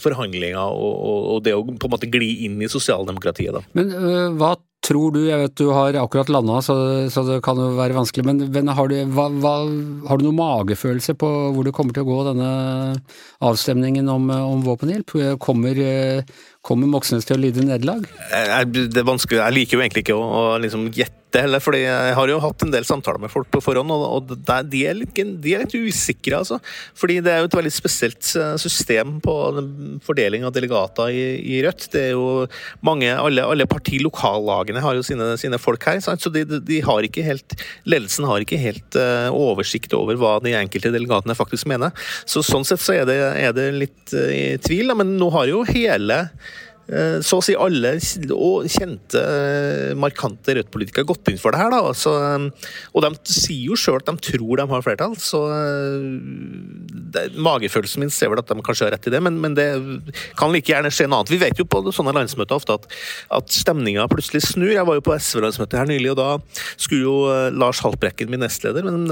[0.00, 3.54] forhandlinger og, det å på en måte gli inn i sosialdemokratiet.
[3.54, 3.62] Da.
[3.78, 3.92] Men
[4.38, 4.54] hva
[4.88, 6.74] tror du, jeg vet du har akkurat landa, så,
[7.12, 9.54] så, det kan jo være vanskelig, men, men har, du, hva, hva,
[10.08, 12.50] har, du, noen magefølelse på hvor det kommer til å gå denne
[13.44, 15.16] avstemningen om, om våpenhjelp?
[15.42, 15.82] Kommer,
[16.64, 18.08] kommer Moxnes til å lide nederlag?
[18.68, 21.82] Det er vanskelig, jeg liker jo egentlig ikke å, å liksom gjette det heller, fordi
[21.82, 25.14] jeg har jo hatt en del samtaler med folk på forhånd, og, de, er litt,
[25.16, 26.58] de, er litt, usikre, altså.
[26.98, 29.34] Fordi det er jo et veldig spesielt eh, system på
[30.06, 31.24] fordeling av delegater i,
[31.56, 31.88] i Rødt.
[31.92, 32.46] Det er jo
[32.86, 36.24] mange, alle, alle partilokallagene har jo sine, sine folk her, sant?
[36.24, 37.56] så de, de, har ikke helt
[37.88, 41.92] Ledelsen har ikke helt uh, oversikt over hva de enkelte delegatene faktisk mener.
[42.28, 45.28] Så Sånn sett så er det, er det litt uh, i tvil, da, men nå
[45.34, 51.52] har jo hele Eh, så å si alle kjente, eh, markante Rødt-politikere gått inn for
[51.52, 51.70] det her.
[51.70, 51.92] Da.
[51.92, 55.42] Så, eh, og de sier jo sjøl at de tror de har flertall, så
[57.12, 59.68] det, magefølelsen min ser vel at de kanskje har rett i det, men, men, det
[60.38, 61.32] kan like gjerne skje noe annet.
[61.34, 62.88] Vi vet jo på sånne landsmøter ofte at,
[63.36, 64.72] at stemninga plutselig snur.
[64.72, 66.30] Jeg var jo på SV-landsmøtet her nylig, og da
[66.76, 67.16] skulle jo
[67.52, 69.08] Lars Haltbrekken bli nestleder, men,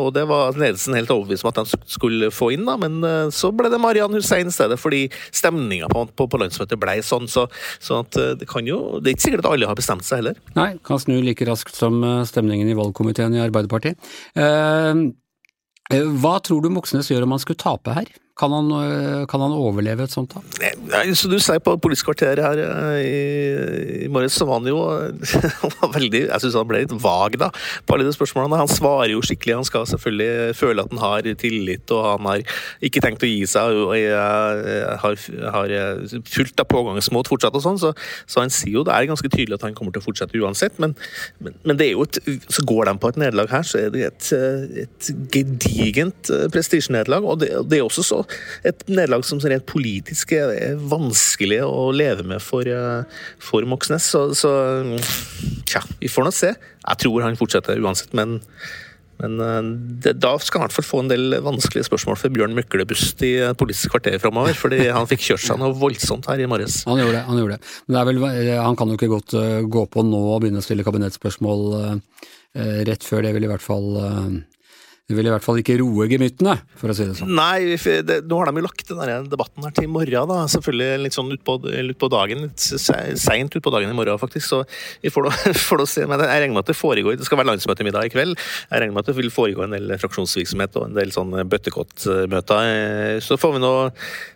[0.00, 3.00] og det var ledelsen helt overbevist om at de skulle få inn, da, men
[3.34, 7.19] så ble det Marian Hussein i stedet, fordi stemninga på, på, på landsmøtet ble sånn
[7.20, 7.30] sånn.
[7.30, 7.46] Så,
[7.82, 10.40] så eh, det, kan jo, det er ikke sikkert at alle har bestemt seg heller.
[10.56, 14.10] Nei, kan snu like raskt som eh, stemningen i valgkomiteen i Arbeiderpartiet.
[14.38, 15.04] Eh,
[16.22, 18.10] hva tror du Moxnes gjør om han skulle tape her?
[18.40, 20.44] Kan han, øh, kan han, overleve et sånt tap?
[21.12, 24.78] Så du sier på Politisk kvarter her øh, i, i morges, så var han jo
[25.96, 27.50] veldig Jeg syns han ble litt vag da,
[27.84, 28.62] på alle de spørsmålene.
[28.62, 29.58] Han svarer jo skikkelig.
[29.58, 32.56] Han skal selvfølgelig føle at han har tillit, og han har
[32.88, 33.76] ikke tenkt å gi seg.
[33.84, 33.92] og
[35.04, 35.20] har,
[35.56, 35.74] har
[36.30, 37.92] fullt av pågangsmot fortsatt og sånn, så,
[38.24, 40.80] så, han sier jo det er ganske tydelig at han kommer til å fortsette uansett.
[40.80, 40.96] Men,
[41.44, 43.92] men, men det er jo et, så går de på et nederlag her, så er
[43.92, 44.32] det et,
[44.86, 47.28] et gedigent prestisjenederlag.
[47.28, 48.22] Og det, det er også så
[48.66, 54.10] et nederlag som rent politisk er vanskelig å leve med for, eh, for Moxnes.
[54.12, 54.52] Så, så
[55.68, 56.54] tja, vi får nå se.
[56.54, 58.40] Jeg tror han fortsetter uansett, men
[59.20, 59.66] men eh,
[60.00, 63.20] det, da skal han i hvert fall få en del vanskelige spørsmål for Bjørn Myklebust
[63.26, 64.56] i Politisk kvarter framover.
[64.56, 66.78] Fordi han fikk kjørt seg noe voldsomt her i morges.
[66.88, 67.24] Han gjorde det.
[67.28, 67.74] Han gjorde det.
[67.84, 69.36] Men det vel, han kan jo ikke godt
[69.76, 71.66] gå på nå og begynne å stille kabinettspørsmål
[72.88, 73.26] rett før.
[73.26, 73.92] Det vil i hvert fall
[75.10, 77.32] det vil i hvert fall ikke roe gemyttene, for å si det sånn.
[77.34, 77.74] Nei,
[78.06, 80.44] det, nå har de jo lagt den debatten her til i morgen, da.
[80.52, 82.44] Selvfølgelig litt sånn utpå ut på dagen.
[82.46, 82.62] Litt
[83.18, 84.46] seint utpå dagen i morgen, faktisk.
[84.46, 84.60] Så
[85.02, 86.06] vi får da se.
[86.06, 88.38] Men jeg regner med at det foregår Det skal være landsmøtemiddag i kveld.
[88.38, 93.18] Jeg regner med at det vil foregå en del fraksjonsvirksomhet og en del sånn bøttekottmøter.
[93.26, 93.74] Så får vi nå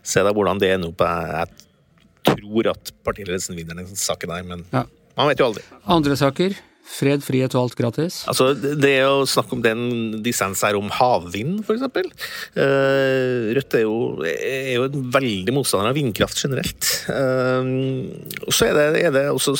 [0.03, 1.07] se da hvordan det ender opp.
[1.07, 4.89] Jeg tror at partiledelsen vinner den saken her, men ja.
[5.15, 5.69] man vet jo aldri.
[5.87, 6.59] Andre saker?
[6.85, 8.21] Fred, frihet og alt gratis?
[8.29, 11.85] Altså, Det er å snakke om den dissens her om havvind, f.eks.
[12.55, 13.97] Uh, Rødt er jo,
[14.29, 16.91] er jo en veldig motstander av vindkraft generelt.
[17.09, 18.13] Uh,
[18.45, 19.57] og så er det, er det også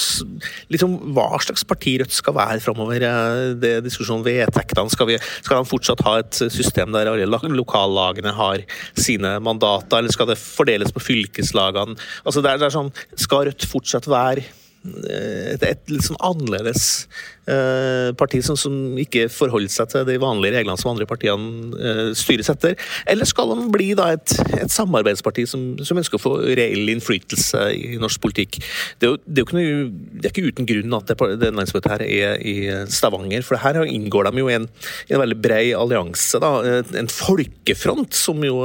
[0.73, 3.07] liksom, hva slags parti Rødt skal være framover.
[3.09, 4.93] Uh, det er diskusjon om vedtektene.
[4.93, 8.67] Skal, skal de fortsatt ha et system der alle lokallagene har
[9.01, 11.97] sine mandater, eller skal det fordeles på fylkeslagene?
[12.25, 14.45] Altså, det er, det er sånn, Skal Rødt fortsatt være
[14.85, 17.07] et, et litt sånn annerledes
[17.49, 22.11] eh, parti som, som, ikke forholder seg til de vanlige reglene som andre partiene eh,
[22.19, 22.77] styres etter?
[23.11, 27.63] Eller skal de bli da et, et samarbeidsparti som, som, ønsker å få reell innflytelse
[27.77, 28.61] i norsk politikk?
[29.01, 31.31] Det er jo, det er jo ikke, noe, det er ikke, uten grunn at det,
[31.41, 32.57] det landsmøtet her er i
[32.93, 34.69] Stavanger, for her inngår de jo i en,
[35.09, 36.41] en, veldig brei allianse.
[36.43, 36.53] Da,
[37.01, 38.61] en folkefront, som jo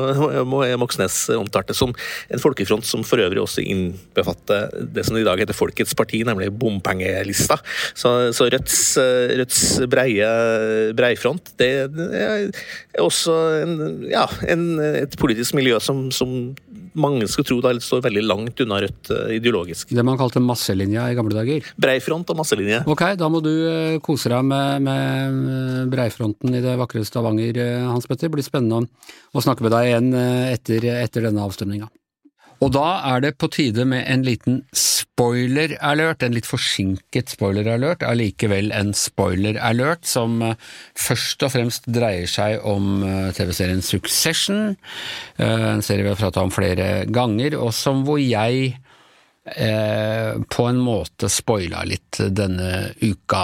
[0.79, 1.93] Moxnes omtalte som
[2.29, 6.23] en folkefront som for øvrig også innbefatter det som i dag heter Folkets parti parti,
[6.25, 7.59] nemlig bompengelista.
[7.93, 12.49] Så, så Rødts, eh, Rødts breie breifront, det, er
[12.99, 16.55] også en, ja, en, et politisk miljø som, som
[16.99, 19.93] mange skal tro det står veldig langt unna Rødt eh, ideologisk.
[19.93, 21.65] Det man kalte masselinja i gamle dager.
[21.77, 22.83] Breifront og masselinje.
[22.89, 28.09] Ok, da må du eh, kose deg med, med breifronten i det vakre Stavanger, Hans
[28.09, 28.27] Petter.
[28.29, 30.11] Det blir spennende å, snakke med deg igjen
[30.49, 31.89] etter, etter denne avstemninga.
[32.59, 38.73] Og da er det på tide med en liten spoiler-alert, en litt forsinket spoiler-alert, allikevel
[38.75, 40.57] en spoiler-alert som eh,
[40.99, 44.75] først og fremst dreier seg om eh, TV-serien Succession,
[45.39, 48.75] eh, en serie vi har prata om flere ganger, og som hvor jeg
[49.55, 53.41] eh, på en måte spoila litt denne uka,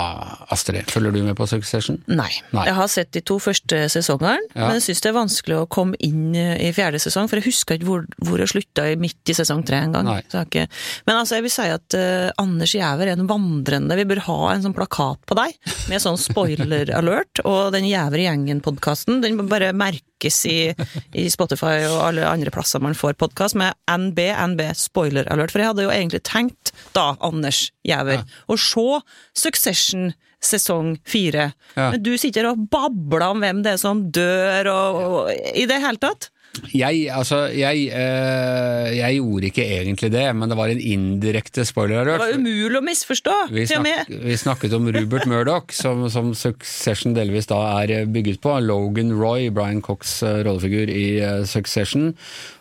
[0.54, 0.90] Astrid.
[0.92, 2.02] Følger du med på Succession?
[2.08, 2.30] Nei.
[2.56, 2.66] Nei.
[2.70, 4.68] Jeg har sett de to første sesongene, Ja.
[4.68, 7.76] men jeg syns det er vanskelig å komme inn i fjerde sesong, for jeg husker
[7.80, 10.08] ikke hvor, hvor jeg slutta i midt i sesong tre engang.
[10.32, 10.68] Ikke-
[11.08, 14.40] Men altså, jeg vil si at uh, Anders Giæver er en vandrende Vi bør ha
[14.54, 15.54] en sånn plakat på deg
[15.90, 19.74] med sånn spoiler-alert, og den Giæver i gjengen-podkasten, den bare bare
[20.16, 20.74] merkes i,
[21.14, 24.20] i Spotify og alle andre plasser man får podkast, med NB,
[24.56, 25.52] NB, spoiler-alert.
[25.52, 29.02] For jeg hadde jo egentlig tenkt, da, Anders Giæver, å se
[29.36, 31.54] Succession sesong fire.
[31.76, 31.92] Ja.
[31.92, 35.82] Men du sitter og babler om hvem det er som dør, og, og i det
[35.82, 36.30] hele tatt.
[36.76, 42.08] Jeg, altså, jeg, øh, jeg gjorde ikke egentlig det, men det var en indirekte spoiler.
[42.08, 47.16] Det var umulig å misforstå, Vi, snak, vi snakket om Rupert Murdoch, som, som Succession
[47.18, 48.58] delvis da er bygget på.
[48.66, 52.14] Logan Roy, Brian Cox eh, rollefigur i eh, Succession.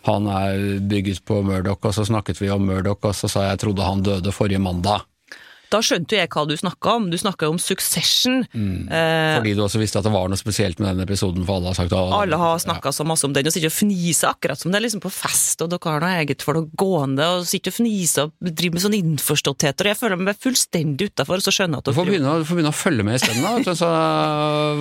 [0.09, 3.55] Han er bygget på Murdoch, og så snakket vi om Murdoch, og så sa jeg
[3.55, 5.05] jeg trodde han døde forrige mandag.
[5.75, 7.09] Da skjønte jo jeg hva du snakka om.
[7.11, 8.45] Du snakka om Succession.
[8.55, 8.87] Mm.
[8.87, 11.73] Eh, Fordi du også visste at det var noe spesielt med den episoden, for alle
[11.73, 11.99] har sagt det.
[12.21, 14.85] alle har snakka så masse om den, og sitter og fniser akkurat som det er
[14.87, 18.29] liksom på fest, og dere har noe eget for dere gående, og sitter og fniser
[18.29, 21.91] og driver med sånn innforståttheter, og jeg føler meg fullstendig utafor, så skjønner jeg at
[21.91, 23.65] Du får begynne, du får begynne å følge med isteden.
[23.65, 23.91] da, så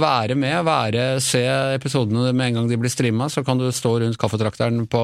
[0.05, 1.43] Være med, være, se
[1.75, 5.03] episodene med en gang de blir streama, så kan du stå rundt kaffetrakteren på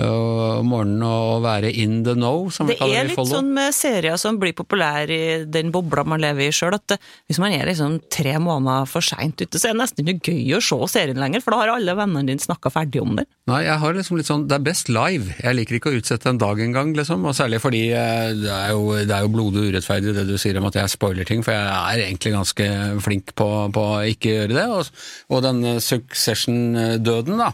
[0.00, 3.32] øh, morgenen og være in the know, som vi Det i er det er litt
[3.32, 7.10] sånn med serier som blir populære i den bobla man lever i sjøl, at eh,
[7.28, 10.58] hvis man er liksom tre måneder for seint ute, så er det nesten ikke gøy
[10.58, 13.28] å se serien lenger, for da har alle vennene dine snakka ferdig om den.
[13.50, 15.32] Nei, jeg har liksom litt sånn Det er best live.
[15.42, 17.24] Jeg liker ikke å utsette en dag engang, liksom.
[17.26, 20.58] Og særlig fordi eh, det er jo, det er jo blodig urettferdig det du sier
[20.60, 22.68] om at jeg spoiler ting, for jeg er egentlig ganske
[23.02, 24.68] flink på, på å ikke gjøre det.
[24.70, 25.02] Og,
[25.34, 27.52] og den eh, Succession-døden, da.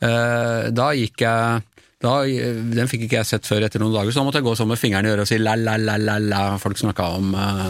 [0.00, 1.62] Eh, Da gikk jeg
[2.04, 2.14] da,
[2.76, 4.68] den fikk ikke jeg sett før etter noen dager, så da måtte jeg gå sånn
[4.68, 6.42] med fingeren i øret og si la, la, la, la, la.
[6.60, 7.68] Folk snakka om eh,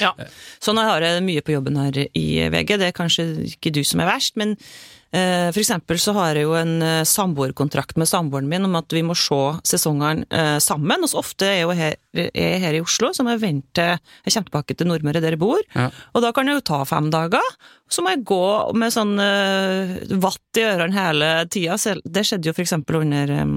[0.00, 0.14] Ja.
[0.58, 3.82] Så nå har jeg mye på jobben her i VG, det er kanskje ikke du
[3.86, 4.64] som er verst, men eh,
[5.10, 9.00] for eksempel så har jeg jo en eh, samboerkontrakt med samboeren min om at vi
[9.06, 12.76] må se sesongene eh, sammen, og så ofte er jeg jo her, er jeg her
[12.76, 15.88] i Oslo, så må jeg vente Jeg kommer tilbake til Nordmøre, der jeg bor, Ja.
[16.12, 17.40] og da kan jeg jo ta fem dager.
[17.88, 18.42] Så må jeg gå
[18.76, 21.78] med sånn eh, vatt i ørene hele tida.
[22.04, 23.54] Det skjedde jo for eksempel under eh,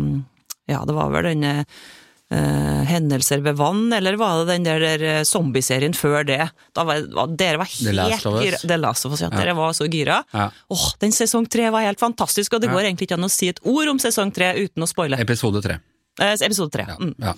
[0.72, 1.66] Ja, det var vel denne
[2.32, 6.40] eh, hendelser ved vann, eller var det den der, der eh, zombieserien før det?
[6.78, 7.04] Da var,
[7.38, 8.46] dere var The Last helt of Us.
[8.48, 8.62] gira.
[8.74, 9.30] The Last of Us, ja.
[9.36, 10.22] Dere var så gira.
[10.34, 10.50] Ja.
[10.72, 12.76] Åh, den sesong tre var helt fantastisk, og det Ja.
[12.80, 15.20] går egentlig ikke an å si et ord om sesong tre uten å spoile.
[15.20, 15.80] episode tre.
[16.20, 16.84] Eh, episode tre.
[16.90, 17.14] Ja, Mm.
[17.24, 17.34] ja.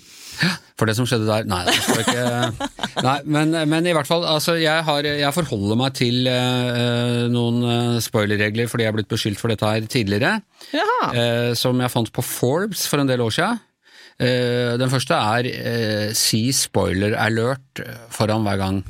[0.76, 2.70] For det som skjedde der Nei, det skal ikke
[3.06, 7.62] Nei, men, men i hvert fall, altså, jeg, har, jeg forholder meg til eh, noen
[7.62, 10.42] eh, spoilerregler fordi jeg er blitt beskyldt for dette her tidligere,
[11.14, 13.60] eh, som jeg fant på Forbes for en del år siden.
[14.22, 17.82] Eh, den første er eh, si spoiler alert
[18.14, 18.84] foran hver gang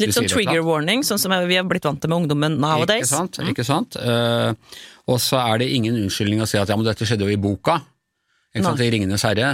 [0.00, 3.06] Litt sånn trigger warning, sånn som vi har blitt vant til med ungdommen nowadays.
[3.06, 3.38] Ikke sant?
[3.52, 3.98] Ikke sant?
[4.00, 7.34] Eh, og så er det ingen unnskyldning å si at ja, men dette skjedde jo
[7.34, 7.78] i boka.
[8.54, 8.82] Ikke sant?
[8.82, 9.52] I Ringenes herre.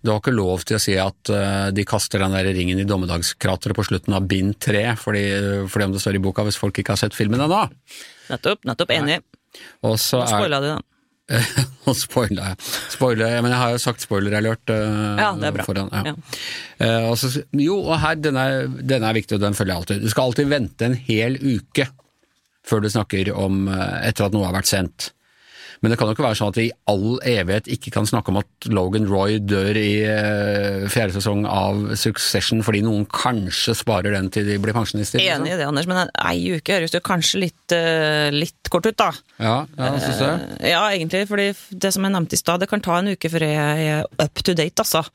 [0.00, 2.86] Du har ikke lov til å si at eh, de kaster den der ringen i
[2.88, 5.24] dommedagskrateret på slutten av bind tre, fordi,
[5.70, 7.66] fordi om det står i boka hvis folk ikke har sett filmen ennå.
[8.30, 9.20] Nettopp, nettopp, enig.
[9.84, 10.86] Og så er den.
[11.86, 12.68] Nå spoila jeg.
[12.96, 15.66] Spoiler, men jeg har jo sagt spoiler-alert uh, Ja, det er bra.
[15.68, 15.90] foran.
[15.94, 16.12] Ja.
[16.12, 16.16] Ja.
[16.80, 20.04] Uh, og så, jo, og her, denne, er, er viktig, og den følger jeg alltid.
[20.04, 21.86] Du skal alltid vente en hel uke
[22.66, 25.10] før du snakker om eh, etter at noe har vært sendt.
[25.80, 28.28] Men det kan jo ikke være sånn at vi i all evighet ikke kan snakke
[28.28, 34.12] om at Logan Roy dør i eh, fjerde sesong av Succession fordi noen kanskje sparer
[34.12, 35.16] den til de blir pensjonister.
[35.22, 35.46] liksom.
[35.46, 38.84] Enig i det, Anders, men en- ei uke høres jo kanskje litt, eh, litt kort
[38.90, 39.08] ut, da.
[39.40, 40.32] Ja, ja synes det?
[40.60, 43.30] Eh, Ja, egentlig, fordi det som jeg nevnte i stad, det kan ta en uke
[43.32, 45.06] før jeg er up to date, altså.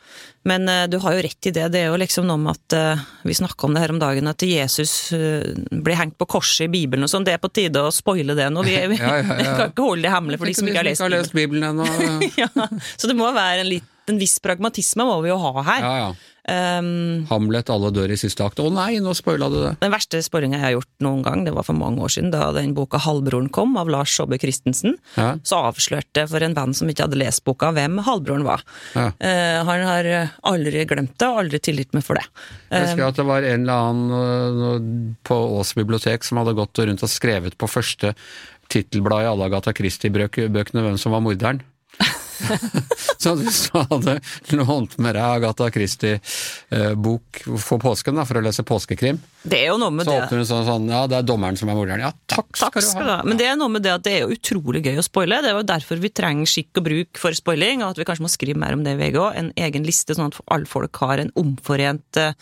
[0.46, 1.72] Men du har jo rett i det.
[1.74, 4.38] Det er jo liksom noe med at vi snakka om det her om dagen, at
[4.46, 7.26] Jesus blir hengt på korset i Bibelen og sånn.
[7.26, 8.62] Det er på tide å spoile det nå.
[8.64, 9.56] Vi, Ja, ja, ja.
[9.58, 11.88] kan ikke holde det hemmelig for de som ikke har lest Bibelen ennå.
[12.42, 12.50] ja,
[12.96, 15.86] så det må være en litt en viss pragmatisme må vi jo ha her.
[15.86, 16.16] Ja, ja.
[16.46, 18.60] Um, Hamlet, alle dør i siste akt.
[18.62, 19.72] Å nei, nå spoila du det!
[19.82, 22.52] den verste spoilinga jeg har gjort noen gang, det var for mange år siden, da
[22.54, 25.00] den boka 'Halvbroren' kom, av Lars Saabye Christensen.
[25.18, 25.32] Ja.
[25.42, 28.62] Så avslørte jeg for en venn som ikke hadde lest boka, hvem halvbroren var.
[28.94, 29.08] Ja.
[29.18, 30.12] Uh, han har
[30.46, 32.28] aldri glemt det, og aldri tilgitt meg for det.
[32.70, 36.54] Jeg Eh, husker at det var en eller annen øh, på Ås bibliotek som hadde
[36.54, 38.14] gått rundt og skrevet på første
[38.72, 41.62] tittelblad i alle Agatha Christie-bøkene hvem som var morderen.
[43.24, 44.18] så hvis du hadde
[44.60, 49.78] lånt med deg Agatha Christie-bok for påsken da, for å lese påskekrim, det er jo
[49.78, 50.22] noe med så det.
[50.24, 52.02] åpner du sånn sånn Ja, det er dommeren som er morderen.
[52.08, 53.20] Ja, takk Takk skal du ha.
[53.28, 55.42] Men det er noe med det at det er jo utrolig gøy å spoile.
[55.44, 58.26] Det er jo derfor vi trenger skikk og bruk for spoiling, og at vi kanskje
[58.26, 59.38] må skrive mer om det i VG òg.
[59.38, 62.34] En egen liste, sånn at alle folk har en omforent eh,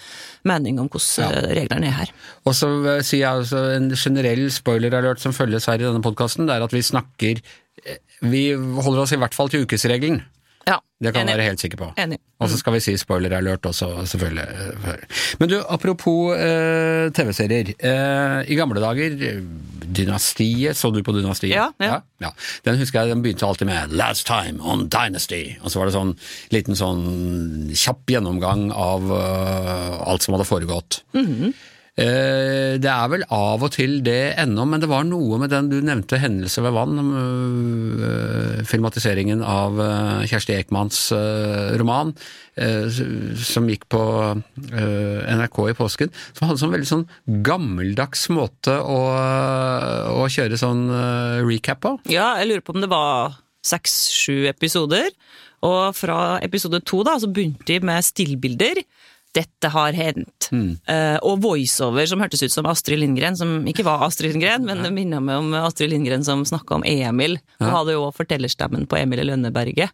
[0.47, 1.43] mening om hvordan ja.
[1.59, 2.13] reglene er her.
[2.47, 6.47] Og så eh, sier jeg altså en generell spoiler-alert som følges her i denne podkasten,
[6.47, 7.51] det er at vi snakker eh,
[8.21, 10.21] Vi holder oss i hvert fall til ukesregelen.
[10.67, 11.33] Ja, Det kan enig.
[11.35, 11.87] være helt sikker på.
[11.99, 12.17] Enig.
[12.39, 14.45] Og så skal vi si spoiler-alert også, selvfølgelig.
[15.39, 17.73] Men du, apropos eh, TV-serier.
[17.83, 19.17] Eh, I gamle dager,
[19.93, 21.51] Dynastiet, så du på Dynastiet?
[21.51, 21.99] Ja, ja.
[22.23, 22.31] ja.
[22.63, 25.57] Den husker jeg, den begynte alltid med 'Last time on Dynasty'.
[25.63, 26.15] Og så var det sånn
[26.55, 27.03] liten sånn
[27.75, 31.01] kjapp gjennomgang av uh, alt som hadde foregått.
[31.13, 31.51] Mhm.
[31.51, 35.67] Eh, Det er vel av og til det ennå, men det var noe med den
[35.69, 42.15] du nevnte, 'Hendelse ved vann', øh, filmatiseringen av øh, Kjersti Ekmans øh, roman,
[43.37, 44.01] som gikk på
[44.57, 47.07] NRK i påsken, som hadde sånn veldig sånn
[47.45, 48.99] gammeldags måte å,
[50.13, 50.83] å kjøre sånn
[51.49, 51.95] recap på.
[52.13, 55.09] Ja, jeg lurer på om det var seks-sju episoder.
[55.63, 58.83] Og fra episode to da, så begynte de med stillbilder.
[59.33, 60.49] Dette har hendt.
[60.53, 64.83] Eh, og voiceover som hørtes ut som Astrid Lindgren, som ikke var Astrid Lindgren, men
[64.85, 67.39] det minna meg om Astrid Lindgren som snakka om Emil.
[67.57, 69.89] Hun hadde jo fortellerstemmen på Emil i Lønneberget,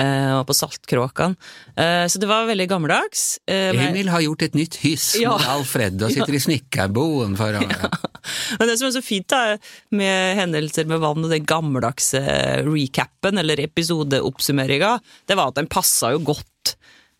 [0.00, 1.36] uh, og på Saltkråkan.
[1.76, 3.38] Uh, så det var veldig gammeldags.
[3.44, 5.36] Eh, men- Emil har gjort et nytt hyss Ja.
[5.36, 7.68] med Alfred og sitter i snekkerboen foran
[8.58, 9.56] Men det som er så fint da,
[9.96, 12.20] med hendelser med vann og den gammeldagse
[12.64, 16.46] recapen, eller episodeoppsummeringa, det var at den passa jo godt.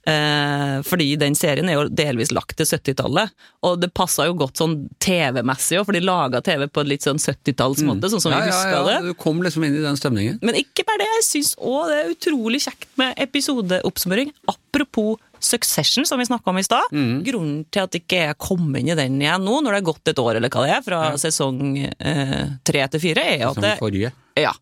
[0.08, 3.34] Eh, fordi den serien er jo delvis lagt til 70-tallet,
[3.68, 7.04] og det passa jo godt sånn TV-messig òg, for de laga TV på en litt
[7.04, 8.46] sånn 70-tallsmåte, sånn som vi Mm.
[8.46, 9.10] ja, huska ja, ja, det.
[9.12, 10.38] Du kom liksom inn i den stemningen.
[10.42, 14.32] Men ikke bare det, jeg syns òg det er utrolig kjekt med episodeoppsummering.
[14.48, 16.90] Apropos Succession, som vi snakka om i stad.
[16.92, 17.22] Mm.
[17.24, 20.10] Grunnen til at ikke jeg kom inn i den igjen nå, når det er gått
[20.12, 23.76] et år eller hva det er, fra sesong eh, tre til fire, er at det,
[23.80, 24.12] forrige.
[24.36, 24.52] ja,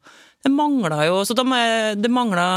[0.49, 1.45] det mangla jo Så de,
[2.01, 2.49] det mangla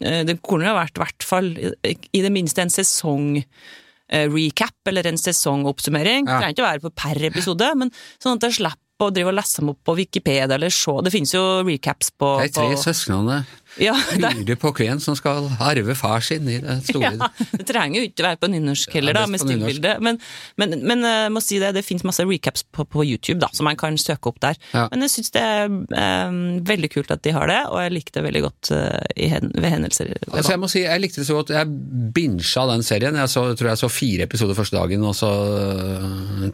[0.00, 4.76] eh, Det kunne jo vært i hvert fall i, det minste en sesong eh, recap,
[4.88, 6.24] eller en sesongoppsummering.
[6.28, 6.38] Ja.
[6.38, 9.32] Det trenger ikke å være på per episode, men sånn at jeg slipper å drive
[9.32, 10.94] og lese dem opp på Wikipedia eller se.
[11.04, 13.42] Det finnes jo recaps på, De tre søsknene
[13.80, 17.66] ja, det, lurer på hvem som skal arve far sin i det store ja, det
[17.68, 19.96] trenger jo ikke være på nynorsk heller, da, med stillbilde.
[20.04, 20.18] Men,
[20.60, 23.68] men, men jeg må si det, det finnes masse recaps på, på YouTube da, som
[23.68, 24.58] man kan søke opp der.
[24.72, 24.86] Ja.
[24.92, 28.18] Men jeg syns det er um, veldig kult at de har det, og jeg likte
[28.18, 30.14] det veldig godt uh, i hen, ved hendelser.
[30.30, 31.54] Altså jeg må si, jeg likte det så godt.
[31.54, 33.18] Jeg binsja den serien.
[33.18, 35.32] Jeg så, tror jeg så fire episoder første dagen, og så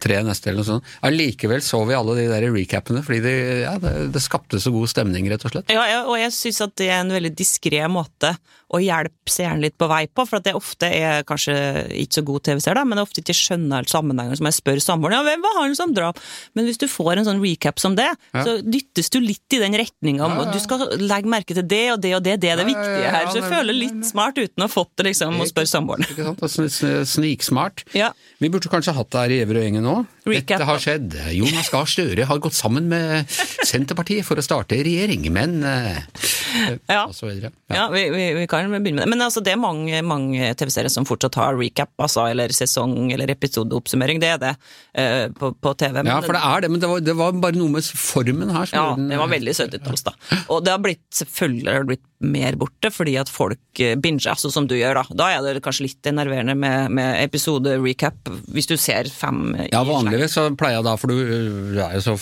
[0.01, 0.91] tre neste, eller noe sånt.
[1.07, 4.91] Allikevel så vi alle de der recapene, fordi det, ja, det, det skapte så god
[4.91, 5.71] stemning, rett og slett.
[5.73, 8.33] Ja, ja, og jeg syns at det er en veldig diskré måte
[8.71, 11.55] å hjelpe seeren litt på vei på, for at det ofte er kanskje
[12.03, 15.17] ikke så god TV-seer, da, men er ofte ikke skjønner sammenhengen, som jeg spør samboeren
[15.19, 16.19] ja, hvem var han som drap?
[16.55, 19.75] Men hvis du får en sånn recap som det, så dyttes du litt i den
[19.79, 20.47] retninga om ja.
[20.53, 22.87] du skal legge merke til det og det og det, det er det Ja, ja,
[22.87, 23.27] ja, viktige her.
[23.31, 26.07] Så jeg føler litt smart uten å ha fått det, liksom, å spørre samboeren.
[26.31, 27.83] Og sn- Sniksmart.
[27.97, 28.11] Ja.
[28.41, 29.97] Vi burde kanskje hatt det her i Everøy-gjengen nå.
[30.29, 30.59] Recap.
[30.61, 31.15] Dette har skjedd.
[31.33, 33.29] Jonas Gahr Støre har gått sammen med
[33.67, 35.97] Senterpartiet for å starte regjering, men uh,
[36.91, 37.05] Ja.
[37.07, 37.51] Og så videre.
[37.71, 39.09] Ja, vi, vi, vi kan begynne med det.
[39.09, 43.31] Men altså, det er mange, mange TV-serier som fortsatt har recap, altså, eller sesong- eller
[43.33, 44.19] episodeoppsummering.
[44.21, 44.51] Det er det
[44.93, 45.97] eh, på, på TV.
[46.03, 48.51] Men Ja, for det er det, men det var, det var bare noe med formen
[48.53, 48.69] her.
[48.75, 50.13] Ja, den- det var veldig 70-talls, da.
[50.53, 54.29] Og det har blitt, selvfølgelig har det blitt mer borte, fordi at folk eh, binger,
[54.35, 55.17] altså som du gjør, da.
[55.17, 60.37] Da er det kanskje litt enerverende med, med episode-recap, hvis du ser fem Ja, vanligvis
[60.37, 61.17] så pleier jeg da, for du,
[61.73, 62.17] du er jo så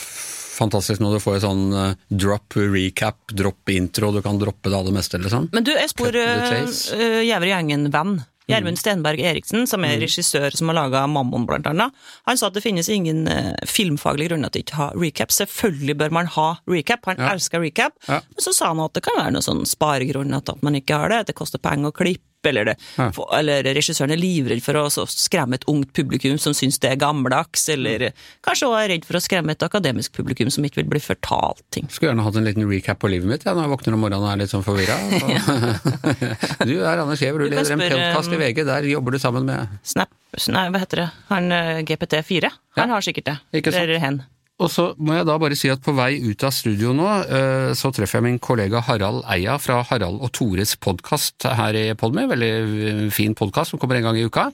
[0.59, 4.77] fantastisk når du får en sånn eh, drop recap, drop intro, du kan droppe det
[4.79, 5.49] aller meste, liksom.
[5.55, 6.99] Men du, jeg spor Cut to uh, chase.
[7.29, 8.19] Gjengen-venn.
[8.49, 11.93] Gjermund Stenberg Eriksen, som er regissør som har laga Mammon, blant annet.
[12.25, 15.29] Han sa at det finnes ingen eh, filmfaglige grunner til ikke å ha recap.
[15.35, 17.29] Selvfølgelig bør man ha recap, han Ja.
[17.35, 17.93] elsker recap.
[18.07, 18.17] Ja.
[18.25, 21.13] Men så sa han at det kan være noen sånn sparegrunn at man ikke har
[21.13, 21.27] det.
[21.29, 23.09] Det koster penger å klippe, eller, det, Ja.
[23.11, 26.95] for- eller regissøren er livredd for å skremme et ungt publikum som syns det er
[26.95, 28.11] gammeldags, eller
[28.45, 31.61] kanskje også er redd for å skremme et akademisk publikum som ikke vil bli fortalt
[31.71, 31.87] ting.
[31.89, 34.23] Skulle gjerne hatt en liten recap på livet mitt ja, når jeg våkner om morgenen
[34.23, 34.95] og er litt sånn forvirra.
[36.69, 38.65] du er Anders Giæver, du Du leder en podkast i VG.
[38.65, 40.09] Der jobber du sammen med Snap,
[40.47, 43.37] nei, hva heter det, han eh, GPT4, han har sikkert det.
[43.59, 43.83] Ikke sant?
[43.83, 44.21] Eller hen.
[44.59, 47.69] Og så må jeg da bare si at på vei ut av studio nå, eh,
[47.79, 52.27] så treffer jeg min kollega Harald Eia fra Harald og Tores podkast her i Podme.
[52.27, 54.49] Veldig eh, fin podkast som kommer en gang i uka.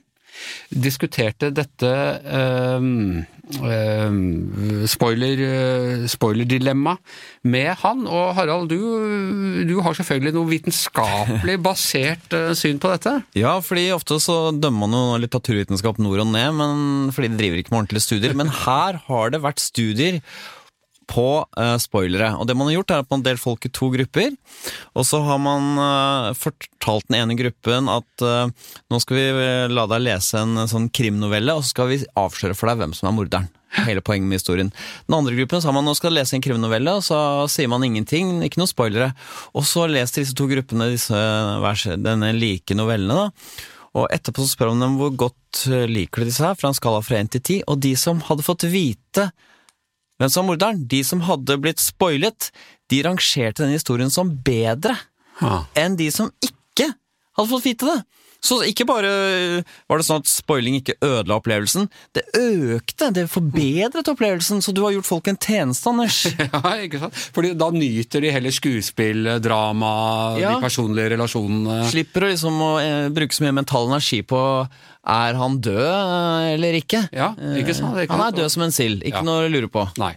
[0.69, 2.87] Diskuterte dette eh,
[3.69, 4.17] eh,
[4.89, 6.95] spoiler, eh, spoilerdilemma
[7.51, 8.05] med han.
[8.07, 13.17] Og Harald, du, du har selvfølgelig noe vitenskapelig basert eh, syn på dette?
[13.37, 17.61] Ja, fordi ofte så dømmer man jo litteraturvitenskap nord og ned, men, fordi de driver
[17.61, 18.37] ikke med ordentlige studier.
[18.37, 20.21] Men her har det vært studier
[21.09, 22.33] på uh, spoilere.
[22.39, 24.33] Og det man har gjort er at man har delt folk i to grupper.
[24.95, 28.47] Og så har man uh, fortalt den ene gruppen at uh,
[28.91, 29.27] nå skal vi
[29.73, 33.11] la deg lese en sånn krimnovelle, og så skal vi avsløre for deg hvem som
[33.11, 33.51] er morderen.
[33.75, 34.71] Hele poenget med historien.
[35.09, 37.17] Den andre gruppen sa man nå skal lese en krimnovelle, og så
[37.51, 39.09] sier man ingenting, ikke noe spoilere.
[39.51, 41.15] Og så leser disse to gruppene disse,
[41.99, 43.65] denne like novellene, da.
[43.95, 47.03] Og etterpå så spør man dem hvor godt liker de disse her, fra en skala
[47.03, 47.61] fra én til ti.
[47.67, 49.29] og de som hadde fått vite
[50.19, 52.51] hvem som var morderen, de som hadde blitt spoilet,
[52.91, 54.95] de rangerte denne historien som bedre
[55.41, 55.65] ha.
[55.77, 56.91] enn de som ikke
[57.35, 57.97] hadde fått vite det.
[58.45, 59.09] Så ikke bare
[59.89, 64.83] var det sånn at spoiling ikke ødela opplevelsen, det økte, det forbedret opplevelsen, så du
[64.85, 66.19] har gjort folk en tjeneste, Anders.
[66.45, 67.17] Ja, ikke sant?
[67.35, 69.93] Fordi da nyter de heller skuespill, drama,
[70.39, 70.53] Ja.
[70.55, 71.79] de personlige relasjonene.
[71.89, 74.41] Slipper å liksom å eh, bruke så mye mental energi på
[75.05, 77.03] er han død eh, eller ikke.
[77.13, 77.97] Ja, ikke sant?
[78.05, 79.25] Ikke Han er død som en sild, ikke Ja.
[79.27, 79.87] noe å lure på.
[80.01, 80.13] Nei.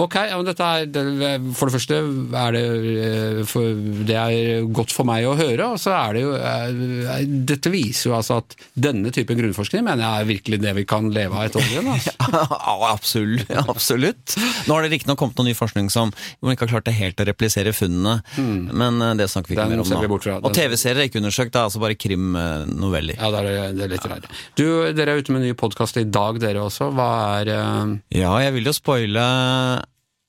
[0.00, 2.62] Ok, ja, men dette er, for det første er det,
[3.04, 7.24] eh, for, det er godt for meg å høre, og så er det jo eh,
[7.50, 11.10] Dette viser jo altså at denne typen grunnforskning mener jeg er virkelig det vi kan
[11.12, 11.90] leve av et år igjen.
[11.96, 12.16] Altså.
[12.30, 13.50] Ja, absolutt.
[13.68, 14.34] absolutt.
[14.68, 17.20] Nå har det riktignok kommet noe ny forskning som man ikke har klart det helt
[17.20, 19.66] å replisere funnene, men eh, det snakker vi ikke.
[19.66, 20.10] Den mer om nå.
[20.12, 20.28] bort.
[20.38, 23.18] Og TV-serier er ikke undersøkt, det er altså bare krimnoveller.
[23.18, 24.30] Ja, det er, det er litt rart.
[24.58, 24.66] Du,
[24.96, 26.90] dere er ute med en ny podkast i dag, dere også.
[26.94, 27.10] Hva
[27.40, 27.96] er uh...
[28.14, 29.26] Ja, jeg vil jo spoile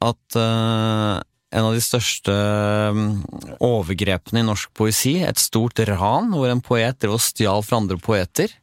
[0.01, 1.19] at eh,
[1.51, 2.34] en av de største
[2.95, 3.07] mm,
[3.63, 7.99] overgrepene i norsk poesi, et stort ran hvor en poet drev og stjal fra andre
[8.01, 8.53] poeter,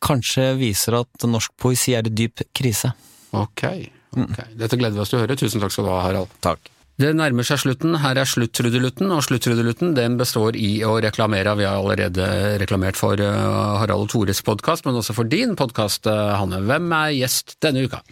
[0.00, 2.92] kanskje viser at norsk poesi er i dyp krise.
[3.36, 3.66] Ok.
[4.14, 4.38] ok.
[4.58, 5.38] Dette gleder vi oss til å høre.
[5.38, 6.38] Tusen takk skal du ha, Harald.
[6.44, 6.70] Takk.
[7.00, 7.94] Det nærmer seg slutten.
[8.02, 11.54] Her er sluttrudelutten, og sluttrudelutten den består i å reklamere.
[11.56, 12.26] Vi har allerede
[12.60, 13.36] reklamert for eh,
[13.80, 16.60] Harald og Tores podkast, men også for din podkast, Hanne.
[16.68, 18.02] Hvem er gjest denne uka?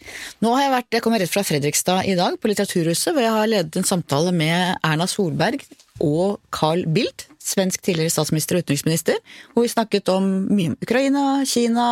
[0.41, 3.35] Nå har jeg vært, jeg kommer rett fra Fredrikstad i dag, på Litteraturhuset, hvor jeg
[3.35, 5.67] har ledet en samtale med Erna Solberg
[6.01, 9.21] og Carl Bildt, svensk tidligere statsminister og utenriksminister,
[9.53, 11.91] hvor vi snakket om mye om Ukraina, Kina,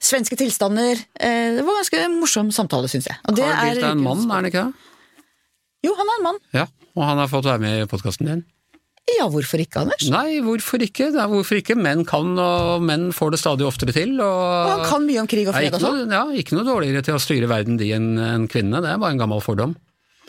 [0.00, 1.04] svenske tilstander.
[1.20, 3.20] Eh, Det var en ganske morsom samtale, syns jeg.
[3.28, 4.90] Og det Carl Bildt er en mann, er han ikke det?
[5.84, 6.42] Jo, han er en mann.
[6.56, 6.66] Ja,
[6.96, 8.42] og han har fått være med i podkasten din.
[9.18, 10.06] Ja, hvorfor ikke, Anders?
[10.08, 11.10] Nei, hvorfor ikke?
[11.12, 11.74] Er hvorfor ikke?
[11.76, 14.14] Menn kan, og menn får det stadig oftere til.
[14.16, 16.14] Og, Og han kan mye om krig og fred og sånn.
[16.14, 18.80] ja, ikke noe dårligere til å styre verden de enn en kvinne.
[18.80, 19.76] Det er bare en gammel fordom.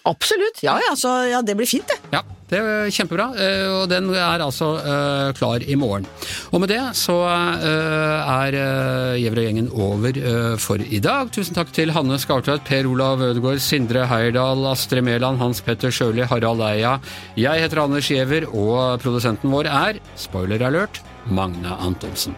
[0.05, 0.61] Absolutt.
[0.63, 1.97] Ja, ja, så ja, det blir fint, det.
[2.13, 6.05] Ja, det er kjempebra, eh, og den er altså eh, klar i morgen.
[6.53, 8.57] Og med det så eh, er
[9.17, 10.19] Gjevrøy-gjengen over
[10.61, 11.33] for i dag.
[11.33, 16.27] Tusen takk til Hanne Skartveit, Per Olav Ødegaard, Sindre Heierdal, Astrid Mæland, Hans Petter Sjøli,
[16.29, 16.99] Harald Eia.
[17.39, 22.37] Jeg heter Anders Giæver, og produsenten vår er, spoiler alert, Magne Antonsen.